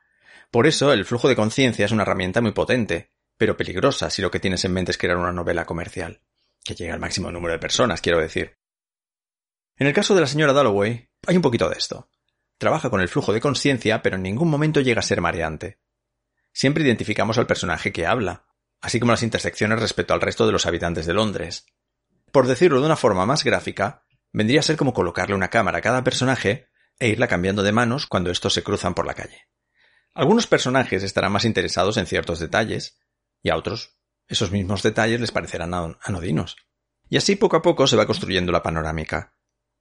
Por 0.50 0.66
eso 0.66 0.92
el 0.92 1.04
flujo 1.04 1.28
de 1.28 1.37
conciencia 1.37 1.85
es 1.85 1.92
una 1.92 2.02
herramienta 2.02 2.40
muy 2.40 2.50
potente, 2.50 3.12
pero 3.37 3.56
peligrosa 3.56 4.11
si 4.11 4.20
lo 4.20 4.33
que 4.33 4.40
tienes 4.40 4.64
en 4.64 4.72
mente 4.72 4.90
es 4.90 4.98
crear 4.98 5.16
una 5.16 5.33
novela 5.33 5.64
comercial, 5.64 6.22
que 6.64 6.74
llegue 6.74 6.90
al 6.90 6.98
máximo 6.98 7.30
número 7.30 7.52
de 7.52 7.61
personas, 7.61 8.00
quiero 8.00 8.18
decir. 8.18 8.60
En 9.81 9.87
el 9.87 9.95
caso 9.95 10.14
de 10.14 10.21
la 10.21 10.27
señora 10.27 10.53
Dalloway, 10.53 11.09
hay 11.27 11.37
un 11.37 11.43
poquito 11.43 11.66
de 11.71 11.79
esto. 11.79 12.11
Trabaja 12.59 12.90
con 12.90 13.01
el 13.01 13.09
flujo 13.09 13.33
de 13.33 13.40
conciencia, 13.40 14.03
pero 14.03 14.16
en 14.16 14.23
ningún 14.23 14.51
momento 14.51 14.83
llega 14.83 15.01
a 15.01 15.03
ser 15.03 15.23
mareante. 15.23 15.81
Siempre 16.53 16.85
identificamos 16.85 17.38
al 17.38 17.47
personaje 17.47 17.90
que 17.90 18.07
habla, 18.07 18.45
así 18.83 19.01
como 19.01 19.12
las 19.12 19.23
intersecciones 19.23 19.81
respecto 19.81 20.12
al 20.12 20.21
resto 20.21 20.45
de 20.45 20.53
los 20.53 20.66
habitantes 20.66 21.07
de 21.07 21.14
Londres. 21.14 21.64
Por 22.31 22.47
decirlo 22.47 22.79
de 22.81 22.85
una 22.85 22.97
forma 22.97 23.25
más 23.25 23.43
gráfica, 23.43 24.05
vendría 24.35 24.61
a 24.61 24.64
ser 24.64 24.77
como 24.77 24.93
colocarle 24.93 25.35
una 25.35 25.49
cámara 25.49 25.79
a 25.79 25.81
cada 25.83 26.05
personaje 26.05 26.69
e 26.99 27.09
irla 27.09 27.27
cambiando 27.27 27.62
de 27.62 27.73
manos 27.73 28.07
cuando 28.07 28.31
estos 28.31 28.53
se 28.53 28.62
cruzan 28.62 28.93
por 28.93 29.07
la 29.07 29.14
calle. 29.14 29.49
Algunos 30.12 30.47
personajes 30.47 31.03
estarán 31.03 31.33
más 31.33 31.47
interesados 31.47 31.97
en 31.97 32.05
ciertos 32.05 32.38
detalles, 32.38 32.99
y 33.43 33.49
a 33.49 33.57
otros 33.57 33.97
esos 34.29 34.51
mismos 34.51 34.83
detalles 34.83 35.23
les 35.23 35.33
parecerán 35.33 35.73
anodinos. 36.03 36.57
Y 37.09 37.16
así 37.16 37.35
poco 37.35 37.57
a 37.57 37.62
poco 37.62 37.87
se 37.87 37.97
va 37.97 38.07
construyendo 38.07 38.53
la 38.53 38.62
panorámica, 38.62 39.33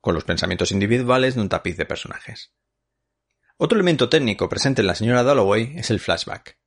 con 0.01 0.13
los 0.13 0.23
pensamientos 0.23 0.71
individuales 0.71 1.35
de 1.35 1.41
un 1.41 1.49
tapiz 1.49 1.77
de 1.77 1.85
personajes. 1.85 2.53
Otro 3.57 3.77
elemento 3.77 4.07
técnico 4.09 4.47
presente 4.47 4.81
en 4.81 4.87
la 4.87 4.95
señora 4.95 5.23
Dalloway 5.23 5.73
es 5.75 5.89
el 5.91 5.99
flashback. 5.99 6.57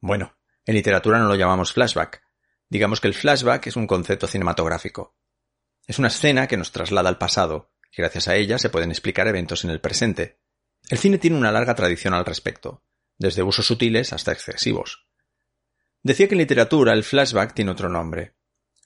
Bueno, 0.00 0.38
en 0.64 0.74
literatura 0.74 1.18
no 1.18 1.28
lo 1.28 1.34
llamamos 1.34 1.72
flashback. 1.72 2.22
Digamos 2.68 3.00
que 3.00 3.08
el 3.08 3.14
flashback 3.14 3.66
es 3.66 3.76
un 3.76 3.86
concepto 3.86 4.26
cinematográfico. 4.26 5.16
Es 5.86 5.98
una 5.98 6.08
escena 6.08 6.46
que 6.46 6.56
nos 6.56 6.72
traslada 6.72 7.08
al 7.08 7.18
pasado, 7.18 7.72
y 7.92 7.96
gracias 7.96 8.28
a 8.28 8.36
ella 8.36 8.58
se 8.58 8.70
pueden 8.70 8.90
explicar 8.90 9.28
eventos 9.28 9.64
en 9.64 9.70
el 9.70 9.80
presente. 9.80 10.40
El 10.88 10.98
cine 10.98 11.18
tiene 11.18 11.36
una 11.36 11.52
larga 11.52 11.74
tradición 11.74 12.14
al 12.14 12.24
respecto, 12.24 12.84
desde 13.18 13.42
usos 13.42 13.66
sutiles 13.66 14.12
hasta 14.12 14.32
excesivos. 14.32 15.06
Decía 16.02 16.28
que 16.28 16.34
en 16.34 16.38
literatura 16.38 16.94
el 16.94 17.04
flashback 17.04 17.52
tiene 17.52 17.72
otro 17.72 17.88
nombre. 17.88 18.34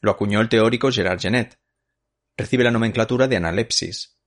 Lo 0.00 0.10
acuñó 0.10 0.40
el 0.40 0.48
teórico 0.48 0.90
Gerard 0.90 1.20
Genet, 1.20 1.60
recibe 2.36 2.64
la 2.64 2.70
nomenclatura 2.70 3.28
de 3.28 3.36
analepsis. 3.36 4.18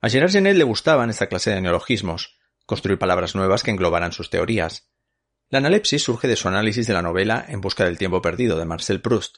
A 0.00 0.08
Gerard 0.08 0.30
Genet 0.30 0.56
le 0.56 0.64
gustaban 0.64 1.10
esta 1.10 1.26
clase 1.26 1.50
de 1.50 1.60
neologismos, 1.60 2.38
construir 2.66 2.98
palabras 2.98 3.34
nuevas 3.34 3.62
que 3.62 3.70
englobaran 3.70 4.12
sus 4.12 4.30
teorías. 4.30 4.90
La 5.48 5.58
analepsis 5.58 6.02
surge 6.02 6.28
de 6.28 6.36
su 6.36 6.48
análisis 6.48 6.86
de 6.86 6.92
la 6.92 7.02
novela 7.02 7.44
En 7.48 7.60
busca 7.60 7.84
del 7.84 7.98
tiempo 7.98 8.20
perdido 8.20 8.58
de 8.58 8.64
Marcel 8.64 9.00
Proust. 9.00 9.36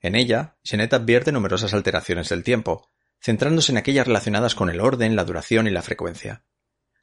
En 0.00 0.14
ella, 0.14 0.58
Genet 0.64 0.92
advierte 0.92 1.32
numerosas 1.32 1.72
alteraciones 1.74 2.28
del 2.28 2.42
tiempo, 2.42 2.88
centrándose 3.20 3.72
en 3.72 3.78
aquellas 3.78 4.06
relacionadas 4.06 4.54
con 4.54 4.70
el 4.70 4.80
orden, 4.80 5.14
la 5.16 5.24
duración 5.24 5.66
y 5.66 5.70
la 5.70 5.82
frecuencia. 5.82 6.44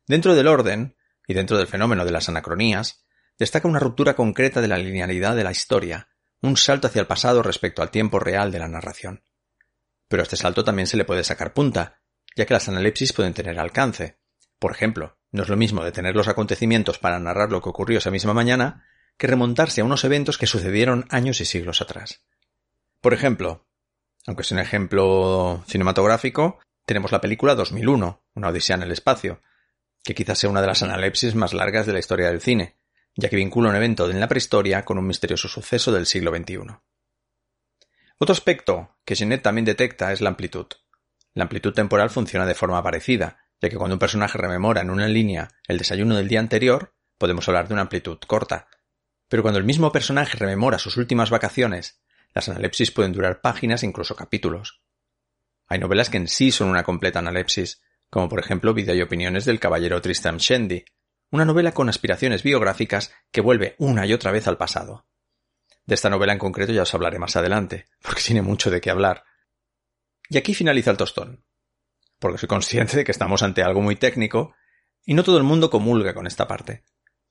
Dentro 0.08 0.36
del 0.36 0.48
orden, 0.48 0.96
y 1.28 1.34
dentro 1.34 1.58
del 1.58 1.68
fenómeno 1.68 2.06
de 2.06 2.12
las 2.12 2.30
anacronías, 2.30 3.06
destaca 3.38 3.68
una 3.68 3.80
ruptura 3.80 4.16
concreta 4.16 4.62
de 4.62 4.68
la 4.68 4.78
linealidad 4.78 5.36
de 5.36 5.44
la 5.44 5.52
historia, 5.52 6.08
un 6.42 6.58
salto 6.58 6.88
hacia 6.88 7.02
el 7.02 7.08
pasado 7.08 7.44
respecto 7.44 7.82
al 7.82 7.92
tiempo 7.92 8.20
real 8.20 8.52
de 8.52 8.60
la 8.60 8.68
narración. 8.68 9.24
Pero 10.08 10.22
a 10.22 10.24
este 10.24 10.38
salto 10.38 10.64
también 10.64 10.88
se 10.88 10.98
le 10.98 11.06
puede 11.06 11.24
sacar 11.24 11.54
punta, 11.54 12.02
ya 12.36 12.46
que 12.46 12.54
las 12.54 12.68
analepsis 12.70 13.14
pueden 13.14 13.34
tener 13.34 13.60
alcance. 13.60 14.20
Por 14.60 14.72
ejemplo, 14.72 15.18
no 15.32 15.44
es 15.44 15.50
lo 15.50 15.58
mismo 15.58 15.84
detener 15.84 16.16
los 16.16 16.28
acontecimientos 16.28 17.00
para 17.00 17.20
narrar 17.20 17.52
lo 17.52 17.62
que 17.62 17.70
ocurrió 17.70 17.98
esa 17.98 18.12
misma 18.12 18.34
mañana 18.34 18.86
que 19.18 19.28
remontarse 19.28 19.82
a 19.82 19.86
unos 19.86 20.04
eventos 20.04 20.38
que 20.38 20.48
sucedieron 20.48 21.06
años 21.10 21.42
y 21.42 21.46
siglos 21.46 21.82
atrás. 21.82 22.24
Por 23.02 23.14
ejemplo, 23.14 23.68
aunque 24.26 24.44
es 24.44 24.52
un 24.52 24.60
ejemplo 24.60 25.64
cinematográfico, 25.68 26.60
tenemos 26.86 27.12
la 27.12 27.22
película 27.22 27.56
2001, 27.56 28.24
una 28.36 28.48
odisea 28.50 28.76
en 28.76 28.84
el 28.84 28.92
espacio, 28.92 29.42
que 30.04 30.16
quizás 30.16 30.40
sea 30.40 30.50
una 30.50 30.62
de 30.62 30.68
las 30.68 30.84
analepsis 30.84 31.36
más 31.36 31.54
largas 31.54 31.86
de 31.86 31.94
la 31.94 32.00
historia 32.00 32.28
del 32.28 32.42
cine, 32.42 32.78
ya 33.16 33.30
que 33.30 33.36
vincula 33.36 33.70
un 33.70 33.76
evento 33.76 34.10
en 34.10 34.20
la 34.20 34.28
prehistoria 34.28 34.86
con 34.86 34.98
un 34.98 35.08
misterioso 35.08 35.48
suceso 35.48 35.92
del 35.92 36.06
siglo 36.06 36.36
XXI. 36.36 36.80
Otro 38.20 38.34
aspecto 38.34 38.98
que 39.06 39.16
Genet 39.16 39.44
también 39.44 39.66
detecta 39.66 40.12
es 40.12 40.22
la 40.22 40.30
amplitud. 40.30 40.66
La 41.34 41.44
amplitud 41.44 41.74
temporal 41.74 42.10
funciona 42.10 42.48
de 42.48 42.56
forma 42.56 42.82
parecida, 42.82 43.46
ya 43.62 43.70
que 43.70 43.78
cuando 43.78 43.96
un 43.96 44.00
personaje 44.00 44.40
rememora 44.40 44.82
en 44.82 44.90
una 44.90 45.08
línea 45.08 45.50
el 45.68 45.78
desayuno 45.78 46.16
del 46.16 46.28
día 46.28 46.40
anterior, 46.40 46.96
podemos 47.20 47.48
hablar 47.48 47.68
de 47.68 47.76
una 47.76 47.84
amplitud 47.84 48.18
corta. 48.26 48.68
Pero 49.28 49.44
cuando 49.44 49.60
el 49.60 49.66
mismo 49.66 49.92
personaje 49.92 50.38
rememora 50.38 50.80
sus 50.80 50.98
últimas 50.98 51.30
vacaciones, 51.30 52.02
las 52.34 52.50
analepsis 52.50 52.92
pueden 52.92 53.14
durar 53.14 53.42
páginas 53.42 53.84
e 53.84 53.86
incluso 53.86 54.16
capítulos. 54.16 54.82
Hay 55.68 55.78
novelas 55.80 56.10
que 56.10 56.18
en 56.18 56.28
sí 56.28 56.52
son 56.52 56.70
una 56.70 56.84
completa 56.84 57.20
analepsis, 57.20 57.82
como 58.10 58.30
por 58.30 58.40
ejemplo 58.40 58.74
Vida 58.74 58.96
y 58.96 59.02
opiniones 59.02 59.46
del 59.46 59.60
caballero 59.60 60.02
Tristram 60.02 60.38
Shandy, 60.38 60.86
una 61.30 61.46
novela 61.46 61.74
con 61.74 61.90
aspiraciones 61.90 62.42
biográficas 62.42 63.14
que 63.32 63.42
vuelve 63.42 63.76
una 63.78 64.06
y 64.08 64.14
otra 64.14 64.32
vez 64.32 64.48
al 64.48 64.58
pasado. 64.58 65.06
De 65.88 65.96
esta 65.96 66.10
novela 66.10 66.34
en 66.34 66.40
concreto 66.40 66.74
ya 66.74 66.84
os 66.84 66.94
hablaré 66.94 67.18
más 67.18 67.38
adelante, 67.38 67.88
porque 68.04 68.22
tiene 68.22 68.42
mucho 68.42 68.70
de 68.70 68.82
qué 68.82 68.92
hablar. 68.92 69.24
Y 70.30 70.38
aquí 70.38 70.54
finaliza 70.54 70.92
el 70.92 70.98
tostón. 70.98 71.46
Porque 72.20 72.38
soy 72.38 72.48
consciente 72.48 72.98
de 72.98 73.04
que 73.06 73.12
estamos 73.12 73.42
ante 73.42 73.64
algo 73.64 73.82
muy 73.82 73.96
técnico 73.96 74.54
y 75.06 75.14
no 75.14 75.24
todo 75.24 75.38
el 75.38 75.44
mundo 75.44 75.70
comulga 75.70 76.14
con 76.14 76.28
esta 76.28 76.48
parte. 76.48 76.84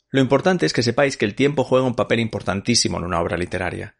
Lo 0.08 0.22
importante 0.22 0.64
es 0.64 0.72
que 0.72 0.82
sepáis 0.82 1.18
que 1.18 1.26
el 1.26 1.34
tiempo 1.34 1.64
juega 1.64 1.86
un 1.86 1.94
papel 1.94 2.20
importantísimo 2.20 2.96
en 2.96 3.04
una 3.04 3.20
obra 3.20 3.36
literaria. 3.36 3.96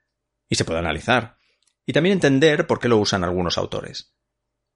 Y 0.49 0.55
se 0.55 0.65
puede 0.65 0.79
analizar. 0.79 1.37
Y 1.85 1.93
también 1.93 2.15
entender 2.15 2.67
por 2.67 2.81
qué 2.81 2.89
lo 2.89 2.97
usan 2.97 3.25
algunos 3.25 3.59
autores. 3.59 4.15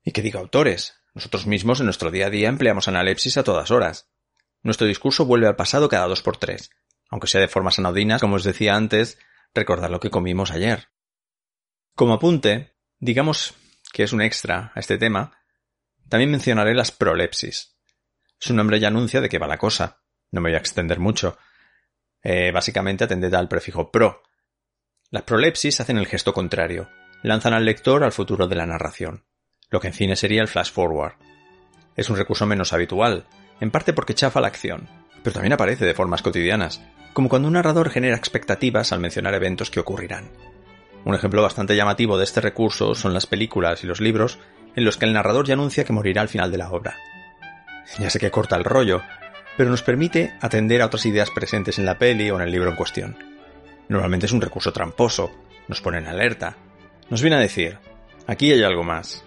Y 0.04 0.12
que 0.12 0.20
diga 0.20 0.40
autores. 0.40 1.00
Nosotros 1.14 1.46
mismos 1.46 1.80
en 1.80 1.86
nuestro 1.86 2.10
día 2.10 2.26
a 2.26 2.30
día 2.30 2.50
empleamos 2.50 2.86
analepsis 2.86 3.38
a 3.38 3.44
todas 3.44 3.70
horas. 3.70 4.10
Nuestro 4.62 4.86
discurso 4.86 5.24
vuelve 5.24 5.46
al 5.46 5.56
pasado 5.56 5.88
cada 5.88 6.06
dos 6.06 6.22
por 6.22 6.36
tres, 6.36 6.70
aunque 7.08 7.28
sea 7.28 7.40
de 7.40 7.48
formas 7.48 7.78
anodinas, 7.78 8.20
como 8.20 8.36
os 8.36 8.44
decía 8.44 8.74
antes, 8.74 9.18
recordar 9.54 9.90
lo 9.90 10.00
que 10.00 10.10
comimos 10.10 10.50
ayer. 10.50 10.88
Como 11.94 12.14
apunte, 12.14 12.76
digamos 12.98 13.54
que 13.92 14.04
es 14.04 14.12
un 14.12 14.22
extra 14.22 14.72
a 14.74 14.80
este 14.80 14.98
tema, 14.98 15.36
también 16.08 16.30
mencionaré 16.30 16.74
las 16.74 16.92
prolepsis. 16.92 17.76
Su 18.38 18.54
nombre 18.54 18.80
ya 18.80 18.88
anuncia 18.88 19.20
de 19.20 19.28
qué 19.28 19.38
va 19.38 19.46
la 19.46 19.58
cosa. 19.58 20.02
No 20.30 20.40
me 20.40 20.50
voy 20.50 20.56
a 20.56 20.60
extender 20.60 20.98
mucho. 20.98 21.38
Eh, 22.22 22.50
básicamente 22.52 23.04
atended 23.04 23.32
al 23.34 23.48
prefijo 23.48 23.90
pro. 23.90 24.22
Las 25.10 25.22
prolepsis 25.24 25.80
hacen 25.80 25.98
el 25.98 26.06
gesto 26.06 26.32
contrario. 26.32 26.88
Lanzan 27.22 27.52
al 27.52 27.64
lector 27.64 28.04
al 28.04 28.12
futuro 28.12 28.46
de 28.46 28.56
la 28.56 28.66
narración. 28.66 29.26
Lo 29.68 29.80
que 29.80 29.88
en 29.88 29.94
cine 29.94 30.16
sería 30.16 30.42
el 30.42 30.48
flash 30.48 30.72
forward. 30.72 31.14
Es 31.96 32.08
un 32.08 32.16
recurso 32.16 32.46
menos 32.46 32.72
habitual, 32.72 33.26
en 33.60 33.70
parte 33.70 33.92
porque 33.92 34.14
chafa 34.14 34.40
la 34.40 34.46
acción, 34.48 34.88
pero 35.22 35.34
también 35.34 35.52
aparece 35.52 35.84
de 35.84 35.94
formas 35.94 36.22
cotidianas, 36.22 36.82
como 37.12 37.28
cuando 37.28 37.48
un 37.48 37.54
narrador 37.54 37.90
genera 37.90 38.16
expectativas 38.16 38.92
al 38.92 39.00
mencionar 39.00 39.34
eventos 39.34 39.70
que 39.70 39.80
ocurrirán. 39.80 40.30
Un 41.04 41.14
ejemplo 41.14 41.42
bastante 41.42 41.76
llamativo 41.76 42.18
de 42.18 42.24
este 42.24 42.40
recurso 42.40 42.94
son 42.94 43.14
las 43.14 43.26
películas 43.26 43.82
y 43.82 43.86
los 43.86 44.00
libros 44.00 44.38
en 44.76 44.84
los 44.84 44.96
que 44.96 45.06
el 45.06 45.12
narrador 45.12 45.46
ya 45.46 45.54
anuncia 45.54 45.84
que 45.84 45.92
morirá 45.92 46.22
al 46.22 46.28
final 46.28 46.50
de 46.50 46.58
la 46.58 46.70
obra. 46.70 46.96
Ya 47.98 48.10
sé 48.10 48.18
que 48.18 48.30
corta 48.30 48.56
el 48.56 48.64
rollo, 48.64 49.02
pero 49.56 49.70
nos 49.70 49.82
permite 49.82 50.34
atender 50.40 50.82
a 50.82 50.86
otras 50.86 51.06
ideas 51.06 51.30
presentes 51.30 51.78
en 51.78 51.86
la 51.86 51.98
peli 51.98 52.30
o 52.30 52.36
en 52.36 52.42
el 52.42 52.52
libro 52.52 52.70
en 52.70 52.76
cuestión. 52.76 53.16
Normalmente 53.88 54.26
es 54.26 54.32
un 54.32 54.40
recurso 54.40 54.72
tramposo, 54.72 55.32
nos 55.68 55.80
pone 55.80 55.98
en 55.98 56.06
alerta, 56.06 56.56
nos 57.08 57.22
viene 57.22 57.36
a 57.36 57.40
decir, 57.40 57.78
aquí 58.26 58.52
hay 58.52 58.62
algo 58.62 58.84
más, 58.84 59.24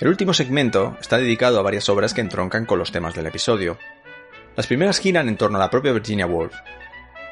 El 0.00 0.06
último 0.06 0.32
segmento 0.32 0.96
está 1.00 1.18
dedicado 1.18 1.58
a 1.58 1.62
varias 1.62 1.88
obras 1.88 2.14
que 2.14 2.20
entroncan 2.20 2.66
con 2.66 2.78
los 2.78 2.92
temas 2.92 3.14
del 3.14 3.26
episodio. 3.26 3.78
Las 4.54 4.68
primeras 4.68 5.00
giran 5.00 5.28
en 5.28 5.36
torno 5.36 5.58
a 5.58 5.60
la 5.60 5.70
propia 5.70 5.92
Virginia 5.92 6.24
Woolf. 6.24 6.54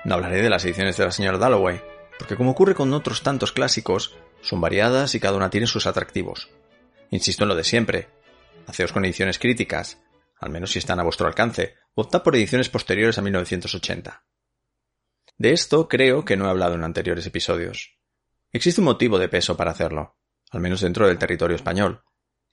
No 0.05 0.14
hablaré 0.14 0.42
de 0.42 0.50
las 0.50 0.64
ediciones 0.64 0.96
de 0.96 1.05
la 1.05 1.12
señora 1.12 1.38
Dalloway, 1.38 1.81
porque 2.18 2.35
como 2.35 2.50
ocurre 2.50 2.74
con 2.74 2.92
otros 2.92 3.22
tantos 3.22 3.52
clásicos, 3.52 4.16
son 4.40 4.61
variadas 4.61 5.14
y 5.14 5.20
cada 5.20 5.37
una 5.37 5.48
tiene 5.48 5.68
sus 5.68 5.87
atractivos. 5.87 6.50
Insisto 7.11 7.44
en 7.44 7.48
lo 7.50 7.55
de 7.55 7.62
siempre. 7.62 8.09
Haceos 8.66 8.92
con 8.92 9.05
ediciones 9.05 9.38
críticas, 9.38 10.02
al 10.40 10.50
menos 10.50 10.72
si 10.72 10.81
están 10.81 10.98
a 10.98 11.05
vuestro 11.05 11.29
alcance, 11.29 11.74
o 11.94 12.02
optad 12.02 12.24
por 12.24 12.35
ediciones 12.35 12.68
posteriores 12.68 13.16
a 13.16 13.22
1980. 13.22 14.24
De 15.38 15.52
esto 15.52 15.87
creo 15.87 16.24
que 16.24 16.37
no 16.37 16.46
he 16.46 16.50
hablado 16.50 16.74
en 16.74 16.83
anteriores 16.83 17.26
episodios. 17.26 17.96
Existe 18.50 18.81
un 18.81 18.87
motivo 18.87 19.20
de 19.20 19.29
peso 19.29 19.57
para 19.57 19.70
hacerlo, 19.70 20.16
al 20.50 20.61
menos 20.61 20.81
dentro 20.81 21.07
del 21.07 21.18
territorio 21.18 21.55
español, 21.55 22.02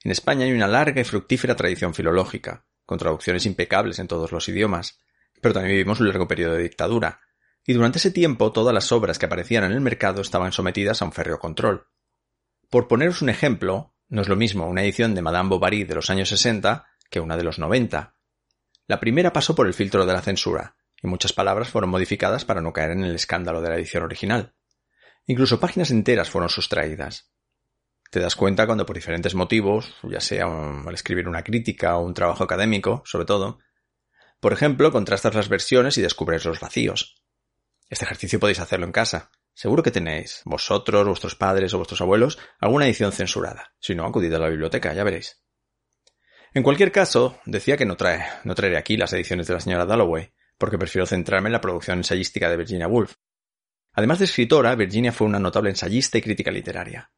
en 0.04 0.12
España 0.12 0.46
hay 0.46 0.52
una 0.52 0.68
larga 0.68 1.02
y 1.02 1.06
fructífera 1.06 1.56
tradición 1.56 1.94
filológica, 1.94 2.66
con 2.86 2.98
traducciones 2.98 3.46
impecables 3.46 4.00
en 4.00 4.08
todos 4.08 4.32
los 4.32 4.48
idiomas, 4.50 5.00
pero 5.42 5.54
también 5.54 5.76
vivimos 5.76 6.00
un 6.00 6.08
largo 6.08 6.28
periodo 6.28 6.56
de 6.56 6.64
dictadura, 6.64 7.22
y 7.66 7.74
durante 7.74 7.98
ese 7.98 8.12
tiempo 8.12 8.52
todas 8.52 8.74
las 8.74 8.92
obras 8.92 9.18
que 9.18 9.26
aparecían 9.26 9.64
en 9.64 9.72
el 9.72 9.82
mercado 9.82 10.22
estaban 10.22 10.52
sometidas 10.52 11.02
a 11.02 11.06
un 11.06 11.14
férreo 11.14 11.40
control. 11.40 11.88
Por 12.70 12.88
poneros 12.88 13.22
un 13.22 13.30
ejemplo, 13.30 13.94
no 14.10 14.22
es 14.22 14.28
lo 14.28 14.36
mismo 14.36 14.68
una 14.68 14.84
edición 14.84 15.16
de 15.16 15.22
Madame 15.22 15.50
Bovary 15.50 15.86
de 15.86 15.96
los 15.96 16.10
años 16.10 16.30
60 16.30 16.86
que 17.10 17.20
una 17.20 17.38
de 17.38 17.44
los 17.44 17.60
90. 17.60 18.16
La 18.88 19.00
primera 19.00 19.32
pasó 19.32 19.56
por 19.56 19.68
el 19.68 19.74
filtro 19.74 20.06
de 20.06 20.14
la 20.14 20.22
censura, 20.22 20.76
y 21.02 21.08
muchas 21.08 21.32
palabras 21.32 21.70
fueron 21.70 21.90
modificadas 21.90 22.44
para 22.44 22.62
no 22.62 22.74
caer 22.74 22.92
en 22.92 23.04
el 23.04 23.16
escándalo 23.16 23.62
de 23.62 23.70
la 23.70 23.76
edición 23.76 24.04
original. 24.04 24.56
Incluso 25.26 25.60
páginas 25.60 25.92
enteras 25.92 26.30
fueron 26.30 26.50
sustraídas. 26.50 27.33
Te 28.14 28.20
das 28.20 28.36
cuenta 28.36 28.68
cuando 28.68 28.86
por 28.86 28.96
diferentes 28.96 29.34
motivos, 29.34 29.96
ya 30.04 30.20
sea 30.20 30.46
al 30.46 30.94
escribir 30.94 31.28
una 31.28 31.44
crítica 31.44 31.98
o 31.98 32.06
un 32.06 32.14
trabajo 32.14 32.44
académico, 32.44 33.02
sobre 33.08 33.26
todo, 33.26 33.58
por 34.40 34.54
ejemplo, 34.54 34.92
contrastas 34.92 35.34
las 35.34 35.50
versiones 35.50 35.98
y 35.98 36.04
descubres 36.04 36.46
los 36.46 36.60
vacíos. 36.60 37.16
Este 37.90 38.06
ejercicio 38.06 38.40
podéis 38.40 38.60
hacerlo 38.60 38.86
en 38.86 38.92
casa. 38.92 39.32
Seguro 39.56 39.82
que 39.82 39.90
tenéis, 39.90 40.44
vosotros, 40.46 41.08
vuestros 41.08 41.34
padres 41.34 41.74
o 41.74 41.78
vuestros 41.78 42.02
abuelos, 42.02 42.38
alguna 42.60 42.86
edición 42.86 43.14
censurada. 43.14 43.74
Si 43.80 43.96
no, 43.96 44.06
acudid 44.06 44.32
a 44.36 44.38
la 44.38 44.50
biblioteca, 44.50 44.94
ya 44.94 45.04
veréis. 45.04 45.42
En 46.54 46.62
cualquier 46.62 46.92
caso, 46.92 47.40
decía 47.48 47.78
que 47.78 47.88
no, 47.88 47.98
trae, 47.98 48.24
no 48.44 48.54
traeré 48.54 48.78
aquí 48.78 48.96
las 48.96 49.12
ediciones 49.14 49.48
de 49.48 49.56
la 49.56 49.60
señora 49.60 49.88
Dalloway, 49.88 50.32
porque 50.60 50.78
prefiero 50.78 51.08
centrarme 51.08 51.48
en 51.48 51.54
la 51.54 51.62
producción 51.62 51.98
ensayística 51.98 52.48
de 52.48 52.58
Virginia 52.58 52.88
Woolf. 52.88 53.16
Además 53.92 54.20
de 54.20 54.26
escritora, 54.26 54.76
Virginia 54.76 55.12
fue 55.12 55.26
una 55.26 55.40
notable 55.40 55.72
ensayista 55.72 56.20
y 56.20 56.22
crítica 56.22 56.52
literaria. 56.52 57.12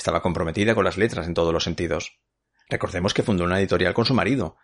Estaba 0.00 0.22
comprometida 0.22 0.74
con 0.74 0.86
las 0.86 0.96
letras 0.96 1.26
en 1.26 1.34
todos 1.34 1.52
los 1.52 1.62
sentidos. 1.62 2.22
Recordemos 2.70 3.12
que 3.12 3.22
fundó 3.22 3.44
una 3.44 3.60
editorial 3.60 3.92
con 3.92 4.06
su 4.06 4.14
marido. 4.14 4.56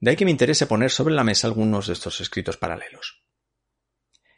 De 0.00 0.10
ahí 0.10 0.16
que 0.16 0.26
me 0.26 0.30
interese 0.30 0.66
poner 0.66 0.90
sobre 0.90 1.14
la 1.14 1.24
mesa 1.24 1.46
algunos 1.46 1.86
de 1.86 1.94
estos 1.94 2.20
escritos 2.20 2.58
paralelos. 2.58 3.24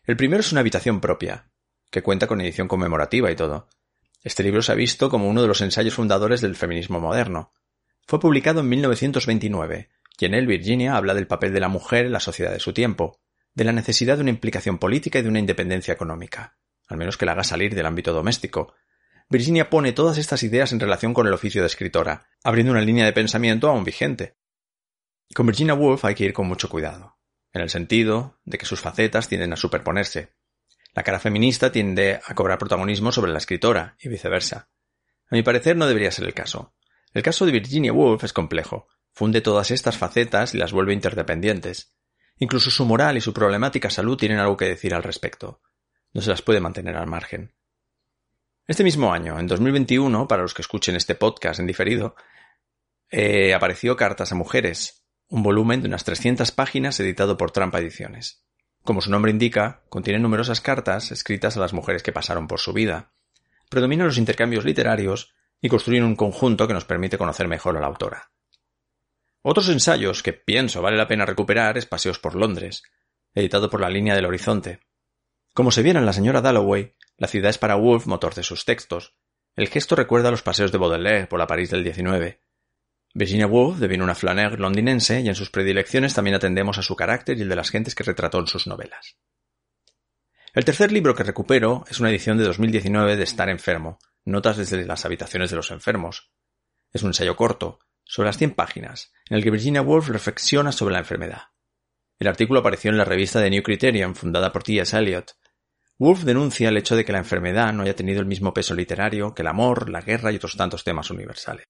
El 0.04 0.16
primero 0.16 0.38
es 0.38 0.52
una 0.52 0.60
habitación 0.60 1.00
propia, 1.00 1.50
que 1.90 2.04
cuenta 2.04 2.28
con 2.28 2.40
edición 2.40 2.68
conmemorativa 2.68 3.32
y 3.32 3.34
todo. 3.34 3.68
Este 4.22 4.44
libro 4.44 4.62
se 4.62 4.70
ha 4.70 4.76
visto 4.76 5.10
como 5.10 5.28
uno 5.28 5.42
de 5.42 5.48
los 5.48 5.60
ensayos 5.60 5.94
fundadores 5.94 6.40
del 6.40 6.54
feminismo 6.54 7.00
moderno. 7.00 7.52
Fue 8.06 8.20
publicado 8.20 8.60
en 8.60 8.68
1929, 8.68 9.90
y 10.20 10.24
en 10.24 10.34
él 10.34 10.46
Virginia 10.46 10.96
habla 10.96 11.14
del 11.14 11.26
papel 11.26 11.52
de 11.52 11.58
la 11.58 11.68
mujer 11.68 12.06
en 12.06 12.12
la 12.12 12.20
sociedad 12.20 12.52
de 12.52 12.60
su 12.60 12.72
tiempo, 12.72 13.18
de 13.54 13.64
la 13.64 13.72
necesidad 13.72 14.14
de 14.14 14.22
una 14.22 14.30
implicación 14.30 14.78
política 14.78 15.18
y 15.18 15.22
de 15.22 15.30
una 15.30 15.40
independencia 15.40 15.94
económica, 15.94 16.56
al 16.86 16.96
menos 16.96 17.16
que 17.16 17.26
la 17.26 17.32
haga 17.32 17.42
salir 17.42 17.74
del 17.74 17.86
ámbito 17.86 18.12
doméstico, 18.12 18.76
Virginia 19.30 19.68
pone 19.68 19.92
todas 19.92 20.16
estas 20.16 20.42
ideas 20.42 20.72
en 20.72 20.80
relación 20.80 21.12
con 21.12 21.26
el 21.26 21.34
oficio 21.34 21.60
de 21.60 21.66
escritora, 21.66 22.28
abriendo 22.42 22.72
una 22.72 22.80
línea 22.80 23.04
de 23.04 23.12
pensamiento 23.12 23.68
aún 23.68 23.84
vigente. 23.84 24.38
Con 25.34 25.44
Virginia 25.44 25.74
Woolf 25.74 26.06
hay 26.06 26.14
que 26.14 26.24
ir 26.24 26.32
con 26.32 26.46
mucho 26.46 26.70
cuidado, 26.70 27.18
en 27.52 27.60
el 27.60 27.68
sentido 27.68 28.40
de 28.46 28.56
que 28.56 28.64
sus 28.64 28.80
facetas 28.80 29.28
tienden 29.28 29.52
a 29.52 29.56
superponerse. 29.56 30.32
La 30.94 31.02
cara 31.02 31.18
feminista 31.18 31.70
tiende 31.70 32.20
a 32.24 32.34
cobrar 32.34 32.58
protagonismo 32.58 33.12
sobre 33.12 33.30
la 33.30 33.38
escritora, 33.38 33.98
y 34.00 34.08
viceversa. 34.08 34.70
A 35.30 35.34
mi 35.34 35.42
parecer 35.42 35.76
no 35.76 35.86
debería 35.86 36.10
ser 36.10 36.24
el 36.24 36.32
caso. 36.32 36.74
El 37.12 37.22
caso 37.22 37.44
de 37.44 37.52
Virginia 37.52 37.92
Woolf 37.92 38.24
es 38.24 38.32
complejo, 38.32 38.88
funde 39.12 39.42
todas 39.42 39.70
estas 39.70 39.98
facetas 39.98 40.54
y 40.54 40.58
las 40.58 40.72
vuelve 40.72 40.94
interdependientes. 40.94 41.94
Incluso 42.38 42.70
su 42.70 42.86
moral 42.86 43.18
y 43.18 43.20
su 43.20 43.34
problemática 43.34 43.90
salud 43.90 44.16
tienen 44.16 44.38
algo 44.38 44.56
que 44.56 44.68
decir 44.68 44.94
al 44.94 45.02
respecto. 45.02 45.60
No 46.14 46.22
se 46.22 46.30
las 46.30 46.40
puede 46.40 46.60
mantener 46.60 46.96
al 46.96 47.06
margen. 47.06 47.57
Este 48.68 48.84
mismo 48.84 49.14
año, 49.14 49.38
en 49.38 49.46
2021, 49.46 50.28
para 50.28 50.42
los 50.42 50.52
que 50.52 50.60
escuchen 50.60 50.94
este 50.94 51.14
podcast 51.14 51.58
en 51.58 51.66
diferido, 51.66 52.14
eh, 53.10 53.54
apareció 53.54 53.96
Cartas 53.96 54.30
a 54.32 54.34
Mujeres, 54.34 55.06
un 55.28 55.42
volumen 55.42 55.80
de 55.80 55.88
unas 55.88 56.04
300 56.04 56.52
páginas 56.52 57.00
editado 57.00 57.38
por 57.38 57.50
Trampa 57.50 57.80
Ediciones. 57.80 58.44
Como 58.84 59.00
su 59.00 59.10
nombre 59.10 59.30
indica, 59.30 59.84
contiene 59.88 60.18
numerosas 60.18 60.60
cartas 60.60 61.12
escritas 61.12 61.56
a 61.56 61.60
las 61.60 61.72
mujeres 61.72 62.02
que 62.02 62.12
pasaron 62.12 62.46
por 62.46 62.60
su 62.60 62.74
vida. 62.74 63.14
Predominan 63.70 64.06
los 64.06 64.18
intercambios 64.18 64.66
literarios 64.66 65.32
y 65.62 65.70
construyen 65.70 66.04
un 66.04 66.14
conjunto 66.14 66.68
que 66.68 66.74
nos 66.74 66.84
permite 66.84 67.16
conocer 67.16 67.48
mejor 67.48 67.74
a 67.78 67.80
la 67.80 67.86
autora. 67.86 68.32
Otros 69.40 69.70
ensayos 69.70 70.22
que 70.22 70.34
pienso 70.34 70.82
vale 70.82 70.98
la 70.98 71.08
pena 71.08 71.24
recuperar 71.24 71.78
es 71.78 71.86
Paseos 71.86 72.18
por 72.18 72.34
Londres, 72.34 72.82
editado 73.32 73.70
por 73.70 73.80
la 73.80 73.88
Línea 73.88 74.14
del 74.14 74.26
Horizonte. 74.26 74.80
Como 75.54 75.70
se 75.70 75.82
viera 75.82 76.00
en 76.00 76.06
la 76.06 76.12
señora 76.12 76.40
Dalloway, 76.40 76.94
la 77.16 77.28
ciudad 77.28 77.50
es 77.50 77.58
para 77.58 77.76
Woolf 77.76 78.06
motor 78.06 78.34
de 78.34 78.42
sus 78.42 78.64
textos. 78.64 79.16
El 79.56 79.68
gesto 79.68 79.96
recuerda 79.96 80.30
los 80.30 80.42
paseos 80.42 80.70
de 80.70 80.78
Baudelaire 80.78 81.26
por 81.26 81.38
la 81.38 81.46
París 81.46 81.70
del 81.70 81.82
XIX. 81.82 82.38
Virginia 83.14 83.46
Woolf 83.46 83.78
devino 83.78 84.04
una 84.04 84.14
flaneur 84.14 84.60
londinense 84.60 85.20
y 85.20 85.28
en 85.28 85.34
sus 85.34 85.50
predilecciones 85.50 86.14
también 86.14 86.36
atendemos 86.36 86.78
a 86.78 86.82
su 86.82 86.94
carácter 86.94 87.38
y 87.38 87.42
el 87.42 87.48
de 87.48 87.56
las 87.56 87.70
gentes 87.70 87.94
que 87.94 88.04
retrató 88.04 88.38
en 88.38 88.46
sus 88.46 88.66
novelas. 88.66 89.16
El 90.54 90.64
tercer 90.64 90.92
libro 90.92 91.14
que 91.14 91.24
recupero 91.24 91.84
es 91.90 92.00
una 92.00 92.10
edición 92.10 92.38
de 92.38 92.44
2019 92.44 93.16
de 93.16 93.24
Estar 93.24 93.48
enfermo, 93.48 93.98
Notas 94.24 94.56
desde 94.56 94.84
las 94.84 95.04
habitaciones 95.04 95.50
de 95.50 95.56
los 95.56 95.70
enfermos. 95.70 96.30
Es 96.92 97.02
un 97.02 97.08
ensayo 97.08 97.34
corto, 97.34 97.80
sobre 98.04 98.28
las 98.28 98.38
100 98.38 98.54
páginas, 98.54 99.12
en 99.28 99.36
el 99.36 99.42
que 99.42 99.50
Virginia 99.50 99.82
Woolf 99.82 100.08
reflexiona 100.08 100.72
sobre 100.72 100.94
la 100.94 101.00
enfermedad. 101.00 101.42
El 102.18 102.28
artículo 102.28 102.60
apareció 102.60 102.90
en 102.90 102.98
la 102.98 103.04
revista 103.04 103.40
The 103.40 103.50
New 103.50 103.62
Criterion, 103.62 104.14
fundada 104.14 104.52
por 104.52 104.62
T.S. 104.62 104.96
Eliot, 104.96 105.36
Wolf 106.00 106.22
denuncia 106.22 106.68
el 106.68 106.76
hecho 106.76 106.94
de 106.94 107.04
que 107.04 107.10
la 107.10 107.18
enfermedad 107.18 107.72
no 107.72 107.82
haya 107.82 107.96
tenido 107.96 108.20
el 108.20 108.26
mismo 108.26 108.54
peso 108.54 108.74
literario 108.74 109.34
que 109.34 109.42
el 109.42 109.48
amor, 109.48 109.90
la 109.90 110.00
guerra 110.00 110.30
y 110.30 110.36
otros 110.36 110.56
tantos 110.56 110.84
temas 110.84 111.10
universales. 111.10 111.66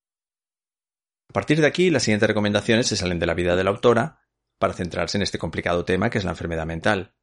A 1.30 1.32
partir 1.32 1.60
de 1.60 1.66
aquí, 1.66 1.88
las 1.88 2.02
siguientes 2.02 2.28
recomendaciones 2.28 2.86
se 2.86 2.96
salen 2.96 3.18
de 3.18 3.26
la 3.26 3.32
vida 3.32 3.56
de 3.56 3.64
la 3.64 3.70
autora, 3.70 4.20
para 4.58 4.74
centrarse 4.74 5.16
en 5.16 5.22
este 5.22 5.38
complicado 5.38 5.84
tema 5.84 6.10
que 6.10 6.18
es 6.18 6.24
la 6.24 6.32
enfermedad 6.32 6.66
mental. 6.66 7.14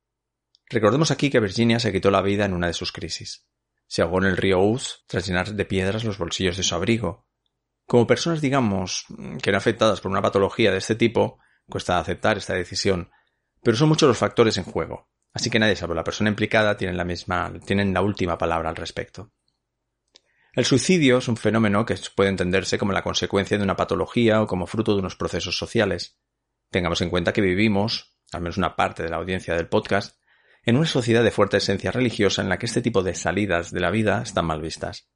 Recordemos 0.67 1.11
aquí 1.11 1.29
que 1.29 1.39
Virginia 1.39 1.79
se 1.79 1.91
quitó 1.91 2.09
la 2.09 2.21
vida 2.21 2.45
en 2.45 2.53
una 2.53 2.67
de 2.67 2.73
sus 2.73 2.91
crisis. 2.91 3.45
Se 3.87 4.01
ahogó 4.01 4.19
en 4.19 4.25
el 4.25 4.37
río 4.37 4.59
Ouse 4.59 5.03
tras 5.05 5.27
llenar 5.27 5.53
de 5.53 5.65
piedras 5.65 6.03
los 6.05 6.17
bolsillos 6.17 6.57
de 6.57 6.63
su 6.63 6.73
abrigo. 6.73 7.27
Como 7.85 8.07
personas, 8.07 8.41
digamos, 8.41 9.05
que 9.43 9.51
no 9.51 9.57
afectadas 9.57 10.01
por 10.01 10.11
una 10.11 10.21
patología 10.21 10.71
de 10.71 10.77
este 10.77 10.95
tipo, 10.95 11.39
cuesta 11.69 11.99
aceptar 11.99 12.37
esta 12.37 12.53
decisión, 12.53 13.11
pero 13.65 13.77
son 13.77 13.89
muchos 13.89 14.07
los 14.07 14.19
factores 14.19 14.59
en 14.59 14.63
juego, 14.63 15.09
así 15.33 15.49
que 15.49 15.57
nadie, 15.57 15.75
salvo 15.75 15.95
la 15.95 16.03
persona 16.03 16.29
implicada, 16.29 16.77
tienen 16.77 16.97
la 16.97 17.03
misma, 17.03 17.51
tienen 17.65 17.95
la 17.95 18.03
última 18.03 18.37
palabra 18.37 18.69
al 18.69 18.75
respecto. 18.75 19.31
El 20.53 20.65
suicidio 20.65 21.17
es 21.17 21.27
un 21.27 21.35
fenómeno 21.35 21.83
que 21.83 21.97
puede 22.13 22.29
entenderse 22.29 22.77
como 22.77 22.93
la 22.93 23.01
consecuencia 23.01 23.57
de 23.57 23.63
una 23.63 23.75
patología 23.75 24.39
o 24.43 24.45
como 24.45 24.67
fruto 24.67 24.93
de 24.93 24.99
unos 24.99 25.15
procesos 25.15 25.57
sociales. 25.57 26.19
Tengamos 26.69 27.01
en 27.01 27.09
cuenta 27.09 27.33
que 27.33 27.41
vivimos, 27.41 28.15
al 28.31 28.41
menos 28.41 28.57
una 28.57 28.75
parte 28.75 29.01
de 29.01 29.09
la 29.09 29.17
audiencia 29.17 29.55
del 29.55 29.67
podcast, 29.67 30.15
en 30.63 30.77
una 30.77 30.85
sociedad 30.85 31.23
de 31.23 31.31
fuerte 31.31 31.57
esencia 31.57 31.89
religiosa 31.89 32.43
en 32.43 32.49
la 32.49 32.59
que 32.59 32.67
este 32.67 32.83
tipo 32.83 33.01
de 33.01 33.15
salidas 33.15 33.71
de 33.71 33.79
la 33.79 33.89
vida 33.89 34.21
están 34.21 34.45
mal 34.45 34.61
vistas. 34.61 35.09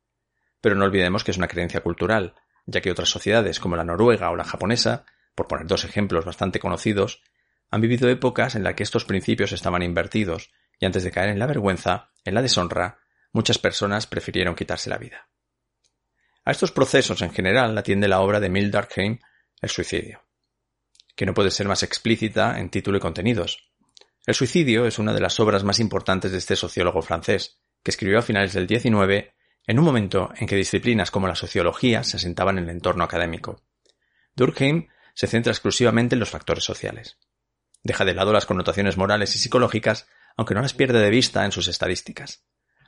Pero 0.60 0.74
no 0.74 0.86
olvidemos 0.86 1.24
que 1.24 1.30
es 1.30 1.38
una 1.38 1.48
creencia 1.48 1.82
cultural, 1.82 2.34
ya 2.66 2.82
que 2.82 2.90
otras 2.90 3.10
sociedades 3.10 3.60
como 3.60 3.76
la 3.76 3.84
noruega 3.84 4.32
o 4.32 4.36
la 4.36 4.44
japonesa, 4.44 5.06
por 5.36 5.48
poner 5.48 5.68
dos 5.68 5.86
ejemplos 5.86 6.26
bastante 6.26 6.60
conocidos, 6.60 7.22
han 7.70 7.82
vivido 7.82 8.10
épocas 8.10 8.56
en 8.56 8.64
las 8.64 8.76
que 8.76 8.84
estos 8.84 9.06
principios 9.06 9.52
estaban 9.52 9.84
invertidos, 9.84 10.52
y 10.80 10.86
antes 10.86 11.04
de 11.04 11.12
caer 11.12 11.30
en 11.30 11.40
la 11.40 11.48
vergüenza, 11.48 12.12
en 12.24 12.34
la 12.34 12.42
deshonra, 12.42 13.00
muchas 13.32 13.58
personas 13.58 14.08
prefirieron 14.08 14.56
quitarse 14.56 14.90
la 14.90 14.98
vida. 14.98 15.30
A 16.46 16.52
estos 16.52 16.72
procesos 16.72 17.22
en 17.22 17.32
general 17.32 17.78
atiende 17.78 18.08
la 18.08 18.22
obra 18.22 18.40
de 18.40 18.48
Emil 18.48 18.72
Durkheim, 18.72 19.20
El 19.62 19.70
suicidio, 19.70 20.26
que 21.16 21.26
no 21.26 21.34
puede 21.34 21.52
ser 21.52 21.68
más 21.68 21.84
explícita 21.84 22.60
en 22.60 22.70
título 22.70 22.98
y 22.98 23.02
contenidos, 23.02 23.70
el 24.30 24.36
suicidio 24.36 24.86
es 24.86 25.00
una 25.00 25.12
de 25.12 25.22
las 25.22 25.40
obras 25.40 25.64
más 25.64 25.80
importantes 25.80 26.32
de 26.32 26.38
este 26.38 26.56
sociólogo 26.56 27.02
francés, 27.02 27.62
que 27.82 27.90
escribió 27.90 28.20
a 28.20 28.22
finales 28.22 28.54
del 28.54 28.68
XIX 28.68 29.34
en 29.66 29.80
un 29.80 29.86
momento 29.86 30.32
en 30.36 30.46
que 30.46 30.56
disciplinas 30.56 31.10
como 31.10 31.28
la 31.28 31.34
sociología 31.34 32.04
se 32.04 32.18
asentaban 32.18 32.58
en 32.58 32.66
el 32.66 32.70
entorno 32.70 33.04
académico. 33.04 33.64
Durkheim 34.36 34.88
se 35.16 35.26
centra 35.26 35.52
exclusivamente 35.52 36.16
en 36.16 36.20
los 36.20 36.30
factores 36.30 36.64
sociales. 36.64 37.18
Deja 37.84 38.06
de 38.06 38.14
lado 38.14 38.34
las 38.34 38.46
connotaciones 38.46 38.98
morales 38.98 39.36
y 39.36 39.40
psicológicas, 39.40 40.08
aunque 40.36 40.54
no 40.54 40.62
las 40.62 40.74
pierde 40.74 41.00
de 41.00 41.10
vista 41.10 41.46
en 41.46 41.52
sus 41.52 41.68
estadísticas. 41.68 42.46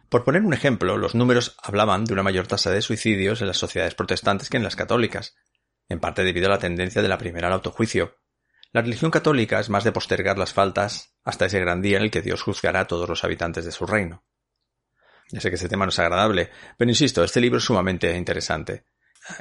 Por 0.10 0.24
poner 0.24 0.42
un 0.42 0.54
ejemplo, 0.54 0.98
los 0.98 1.16
números 1.16 1.56
hablaban 1.64 2.04
de 2.04 2.14
una 2.14 2.24
mayor 2.24 2.48
tasa 2.48 2.72
de 2.72 2.82
suicidios 2.82 3.42
en 3.42 3.48
las 3.48 3.58
sociedades 3.58 3.96
protestantes 3.96 4.50
que 4.50 4.58
en 4.58 4.64
las 4.64 4.76
católicas, 4.76 5.36
en 5.88 6.00
parte 6.00 6.24
debido 6.24 6.48
a 6.48 6.52
la 6.52 6.60
tendencia 6.60 7.02
de 7.02 7.08
la 7.08 7.18
primera 7.18 7.48
al 7.48 7.54
autojuicio, 7.54 8.18
la 8.74 8.82
religión 8.82 9.12
católica 9.12 9.60
es 9.60 9.70
más 9.70 9.84
de 9.84 9.92
postergar 9.92 10.38
las 10.38 10.54
faltas 10.54 11.14
hasta 11.24 11.46
ese 11.46 11.60
gran 11.60 11.82
día 11.82 11.98
en 11.98 12.04
el 12.04 12.12
que 12.12 12.22
Dios 12.22 12.42
juzgará 12.42 12.82
a 12.82 12.88
todos 12.88 13.08
los 13.08 13.24
habitantes 13.24 13.66
de 13.66 13.72
su 13.72 13.86
reino. 13.86 14.24
Ya 15.30 15.40
sé 15.40 15.50
que 15.50 15.56
este 15.56 15.70
tema 15.70 15.86
no 15.86 15.90
es 15.90 16.00
agradable, 16.00 16.50
pero 16.78 16.90
insisto, 16.90 17.24
este 17.24 17.42
libro 17.42 17.60
es 17.60 17.64
sumamente 17.64 18.16
interesante. 18.16 18.86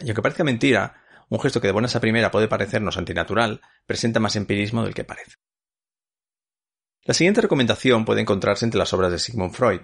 Y 0.03 0.07
aunque 0.07 0.23
parezca 0.23 0.45
mentira, 0.45 1.03
un 1.31 1.41
gesto 1.41 1.61
que 1.61 1.69
de 1.69 1.73
buenas 1.73 1.97
a 1.97 2.01
primera 2.01 2.31
puede 2.31 2.49
parecernos 2.49 2.99
antinatural, 2.99 3.61
presenta 3.87 4.21
más 4.21 4.37
empirismo 4.37 4.85
del 4.85 4.95
que 4.95 5.05
parece. 5.05 5.37
La 7.05 7.15
siguiente 7.15 7.41
recomendación 7.41 8.05
puede 8.05 8.21
encontrarse 8.21 8.65
entre 8.65 8.79
las 8.79 8.93
obras 8.93 9.13
de 9.13 9.19
Sigmund 9.19 9.55
Freud. 9.55 9.81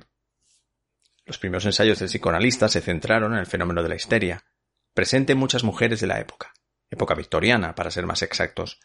Los 1.24 1.38
primeros 1.38 1.64
ensayos 1.64 1.98
del 1.98 2.08
psicoanalista 2.08 2.68
se 2.68 2.80
centraron 2.80 3.32
en 3.32 3.38
el 3.38 3.46
fenómeno 3.46 3.82
de 3.82 3.88
la 3.88 3.94
histeria, 3.94 4.44
presente 4.92 5.32
en 5.32 5.38
muchas 5.38 5.62
mujeres 5.64 6.00
de 6.00 6.08
la 6.08 6.20
época, 6.20 6.52
época 6.90 7.14
victoriana, 7.14 7.74
para 7.74 7.90
ser 7.90 8.06
más 8.06 8.22
exactos, 8.22 8.80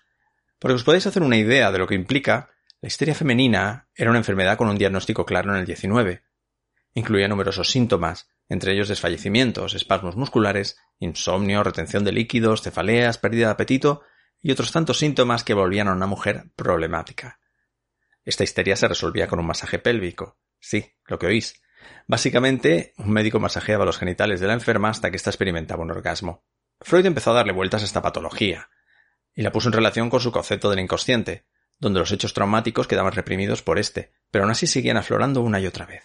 porque 0.59 0.75
os 0.75 0.83
podéis 0.83 1.07
hacer 1.07 1.23
una 1.23 1.37
idea 1.37 1.71
de 1.71 1.79
lo 1.79 1.87
que 1.87 1.95
implica, 1.95 2.51
la 2.79 2.87
histeria 2.87 3.15
femenina 3.15 3.89
era 3.95 4.11
una 4.11 4.19
enfermedad 4.19 4.57
con 4.57 4.69
un 4.69 4.77
diagnóstico 4.77 5.25
claro 5.25 5.51
en 5.51 5.59
el 5.59 5.65
19. 5.65 6.21
Incluía 6.93 7.27
numerosos 7.27 7.71
síntomas, 7.71 8.29
entre 8.49 8.73
ellos 8.73 8.87
desfallecimientos, 8.87 9.73
espasmos 9.73 10.15
musculares, 10.15 10.77
insomnio, 11.01 11.63
retención 11.63 12.03
de 12.05 12.13
líquidos, 12.13 12.61
cefaleas, 12.61 13.17
pérdida 13.17 13.47
de 13.47 13.53
apetito 13.53 14.03
y 14.39 14.51
otros 14.51 14.71
tantos 14.71 14.99
síntomas 14.99 15.43
que 15.43 15.53
volvían 15.53 15.87
a 15.87 15.93
una 15.93 16.07
mujer 16.07 16.45
problemática. 16.55 17.39
Esta 18.23 18.43
histeria 18.43 18.75
se 18.75 18.87
resolvía 18.87 19.27
con 19.27 19.39
un 19.39 19.47
masaje 19.47 19.79
pélvico. 19.79 20.37
Sí, 20.59 20.93
lo 21.05 21.17
que 21.17 21.25
oís. 21.27 21.61
Básicamente, 22.07 22.93
un 22.97 23.11
médico 23.11 23.39
masajeaba 23.39 23.85
los 23.85 23.97
genitales 23.97 24.39
de 24.39 24.47
la 24.47 24.53
enferma 24.53 24.89
hasta 24.89 25.09
que 25.09 25.17
ésta 25.17 25.31
experimentaba 25.31 25.83
un 25.83 25.91
orgasmo. 25.91 26.45
Freud 26.79 27.05
empezó 27.05 27.31
a 27.31 27.35
darle 27.35 27.53
vueltas 27.53 27.81
a 27.81 27.85
esta 27.85 28.01
patología, 28.01 28.69
y 29.33 29.41
la 29.41 29.51
puso 29.51 29.69
en 29.69 29.73
relación 29.73 30.09
con 30.09 30.19
su 30.19 30.31
concepto 30.31 30.69
del 30.69 30.79
inconsciente, 30.79 31.45
donde 31.79 31.99
los 31.99 32.11
hechos 32.11 32.33
traumáticos 32.33 32.87
quedaban 32.87 33.13
reprimidos 33.13 33.63
por 33.63 33.79
éste, 33.79 34.11
pero 34.29 34.43
aún 34.43 34.51
así 34.51 34.67
seguían 34.67 34.97
aflorando 34.97 35.41
una 35.41 35.59
y 35.59 35.65
otra 35.65 35.87
vez. 35.87 36.03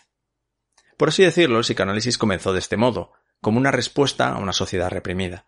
Por 0.96 1.08
así 1.08 1.22
decirlo, 1.22 1.58
el 1.58 1.64
psicoanálisis 1.64 2.16
comenzó 2.16 2.54
de 2.54 2.60
este 2.60 2.78
modo, 2.78 3.12
como 3.46 3.60
una 3.60 3.70
respuesta 3.70 4.30
a 4.30 4.38
una 4.38 4.52
sociedad 4.52 4.90
reprimida. 4.90 5.46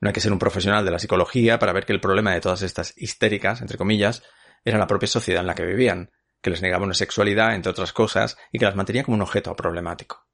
No 0.00 0.08
hay 0.08 0.14
que 0.14 0.20
ser 0.22 0.32
un 0.32 0.38
profesional 0.38 0.86
de 0.86 0.90
la 0.90 0.98
psicología 0.98 1.58
para 1.58 1.74
ver 1.74 1.84
que 1.84 1.92
el 1.92 2.00
problema 2.00 2.32
de 2.32 2.40
todas 2.40 2.62
estas 2.62 2.94
histéricas, 2.96 3.60
entre 3.60 3.76
comillas, 3.76 4.22
era 4.64 4.78
la 4.78 4.86
propia 4.86 5.08
sociedad 5.08 5.42
en 5.42 5.46
la 5.46 5.54
que 5.54 5.66
vivían, 5.66 6.10
que 6.40 6.48
les 6.48 6.62
negaba 6.62 6.86
una 6.86 6.94
sexualidad, 6.94 7.54
entre 7.54 7.70
otras 7.70 7.92
cosas, 7.92 8.38
y 8.50 8.58
que 8.58 8.64
las 8.64 8.76
mantenía 8.76 9.04
como 9.04 9.16
un 9.16 9.20
objeto 9.20 9.54
problemático. 9.54 10.26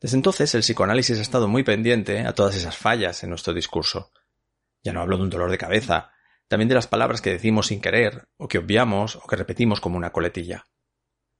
Desde 0.00 0.16
entonces, 0.16 0.52
el 0.56 0.62
psicoanálisis 0.62 1.20
ha 1.20 1.22
estado 1.22 1.46
muy 1.46 1.62
pendiente 1.62 2.26
a 2.26 2.34
todas 2.34 2.56
esas 2.56 2.76
fallas 2.76 3.22
en 3.22 3.30
nuestro 3.30 3.54
discurso, 3.54 4.10
ya 4.82 4.92
no 4.92 5.00
hablo 5.00 5.16
de 5.16 5.22
un 5.22 5.30
dolor 5.30 5.52
de 5.52 5.58
cabeza, 5.58 6.10
también 6.48 6.68
de 6.68 6.74
las 6.74 6.88
palabras 6.88 7.22
que 7.22 7.30
decimos 7.30 7.68
sin 7.68 7.80
querer, 7.80 8.26
o 8.36 8.48
que 8.48 8.58
obviamos, 8.58 9.14
o 9.14 9.28
que 9.28 9.36
repetimos 9.36 9.80
como 9.80 9.96
una 9.96 10.10
coletilla. 10.10 10.66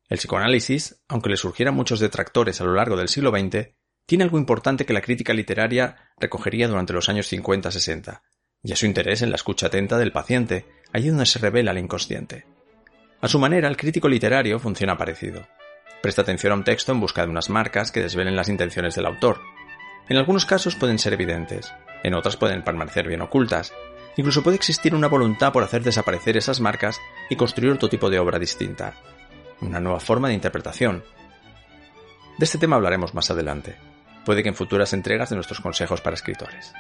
El 0.08 0.18
psicoanálisis, 0.18 1.02
aunque 1.08 1.30
le 1.30 1.36
surgieran 1.36 1.74
muchos 1.74 1.98
detractores 1.98 2.60
a 2.60 2.64
lo 2.64 2.74
largo 2.74 2.96
del 2.96 3.08
siglo 3.08 3.32
XX, 3.32 3.74
tiene 4.06 4.24
algo 4.24 4.38
importante 4.38 4.84
que 4.84 4.92
la 4.92 5.00
crítica 5.00 5.32
literaria 5.32 6.12
recogería 6.18 6.68
durante 6.68 6.92
los 6.92 7.08
años 7.08 7.32
50-60, 7.32 8.20
y 8.62 8.72
es 8.72 8.78
su 8.78 8.86
interés 8.86 9.22
en 9.22 9.30
la 9.30 9.36
escucha 9.36 9.66
atenta 9.66 9.98
del 9.98 10.12
paciente, 10.12 10.66
allí 10.92 11.08
donde 11.08 11.26
se 11.26 11.38
revela 11.38 11.72
el 11.72 11.78
inconsciente. 11.78 12.46
A 13.20 13.28
su 13.28 13.38
manera, 13.38 13.68
el 13.68 13.76
crítico 13.76 14.08
literario 14.08 14.58
funciona 14.58 14.98
parecido. 14.98 15.46
Presta 16.02 16.22
atención 16.22 16.52
a 16.52 16.56
un 16.56 16.64
texto 16.64 16.92
en 16.92 17.00
busca 17.00 17.24
de 17.24 17.30
unas 17.30 17.48
marcas 17.48 17.90
que 17.90 18.02
desvelen 18.02 18.36
las 18.36 18.50
intenciones 18.50 18.94
del 18.94 19.06
autor. 19.06 19.40
En 20.08 20.18
algunos 20.18 20.44
casos 20.44 20.76
pueden 20.76 20.98
ser 20.98 21.14
evidentes, 21.14 21.72
en 22.02 22.12
otras 22.12 22.36
pueden 22.36 22.62
permanecer 22.62 23.08
bien 23.08 23.22
ocultas. 23.22 23.72
Incluso 24.16 24.42
puede 24.42 24.56
existir 24.56 24.94
una 24.94 25.08
voluntad 25.08 25.52
por 25.52 25.62
hacer 25.62 25.82
desaparecer 25.82 26.36
esas 26.36 26.60
marcas 26.60 27.00
y 27.30 27.36
construir 27.36 27.72
otro 27.72 27.88
tipo 27.88 28.10
de 28.10 28.18
obra 28.18 28.38
distinta. 28.38 28.94
Una 29.62 29.80
nueva 29.80 30.00
forma 30.00 30.28
de 30.28 30.34
interpretación. 30.34 31.02
De 32.38 32.44
este 32.44 32.58
tema 32.58 32.76
hablaremos 32.76 33.14
más 33.14 33.30
adelante. 33.30 33.76
Puede 34.24 34.42
que 34.42 34.48
en 34.48 34.54
futuras 34.54 34.92
entregas 34.92 35.30
de 35.30 35.36
nuestros 35.36 35.60
consejos 35.60 36.00
para 36.00 36.14
escritores. 36.14 36.72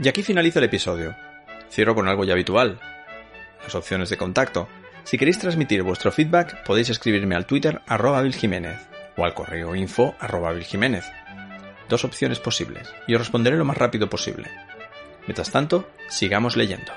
Y 0.00 0.08
aquí 0.08 0.22
finaliza 0.22 0.60
el 0.60 0.64
episodio. 0.64 1.16
Cierro 1.70 1.94
con 1.94 2.08
algo 2.08 2.24
ya 2.24 2.32
habitual. 2.32 2.80
Las 3.62 3.74
opciones 3.74 4.10
de 4.10 4.16
contacto. 4.16 4.68
Si 5.04 5.18
queréis 5.18 5.38
transmitir 5.38 5.82
vuestro 5.82 6.12
feedback, 6.12 6.62
podéis 6.64 6.90
escribirme 6.90 7.34
al 7.34 7.46
Twitter 7.46 7.80
arroba 7.86 8.22
o 9.16 9.24
al 9.24 9.34
correo 9.34 9.74
info 9.74 10.14
arroba 10.20 10.54
Dos 11.88 12.04
opciones 12.04 12.38
posibles, 12.38 12.92
y 13.06 13.14
os 13.14 13.20
responderé 13.20 13.56
lo 13.56 13.64
más 13.64 13.76
rápido 13.76 14.08
posible. 14.08 14.48
Mientras 15.26 15.50
tanto, 15.50 15.90
sigamos 16.08 16.56
leyendo. 16.56 16.92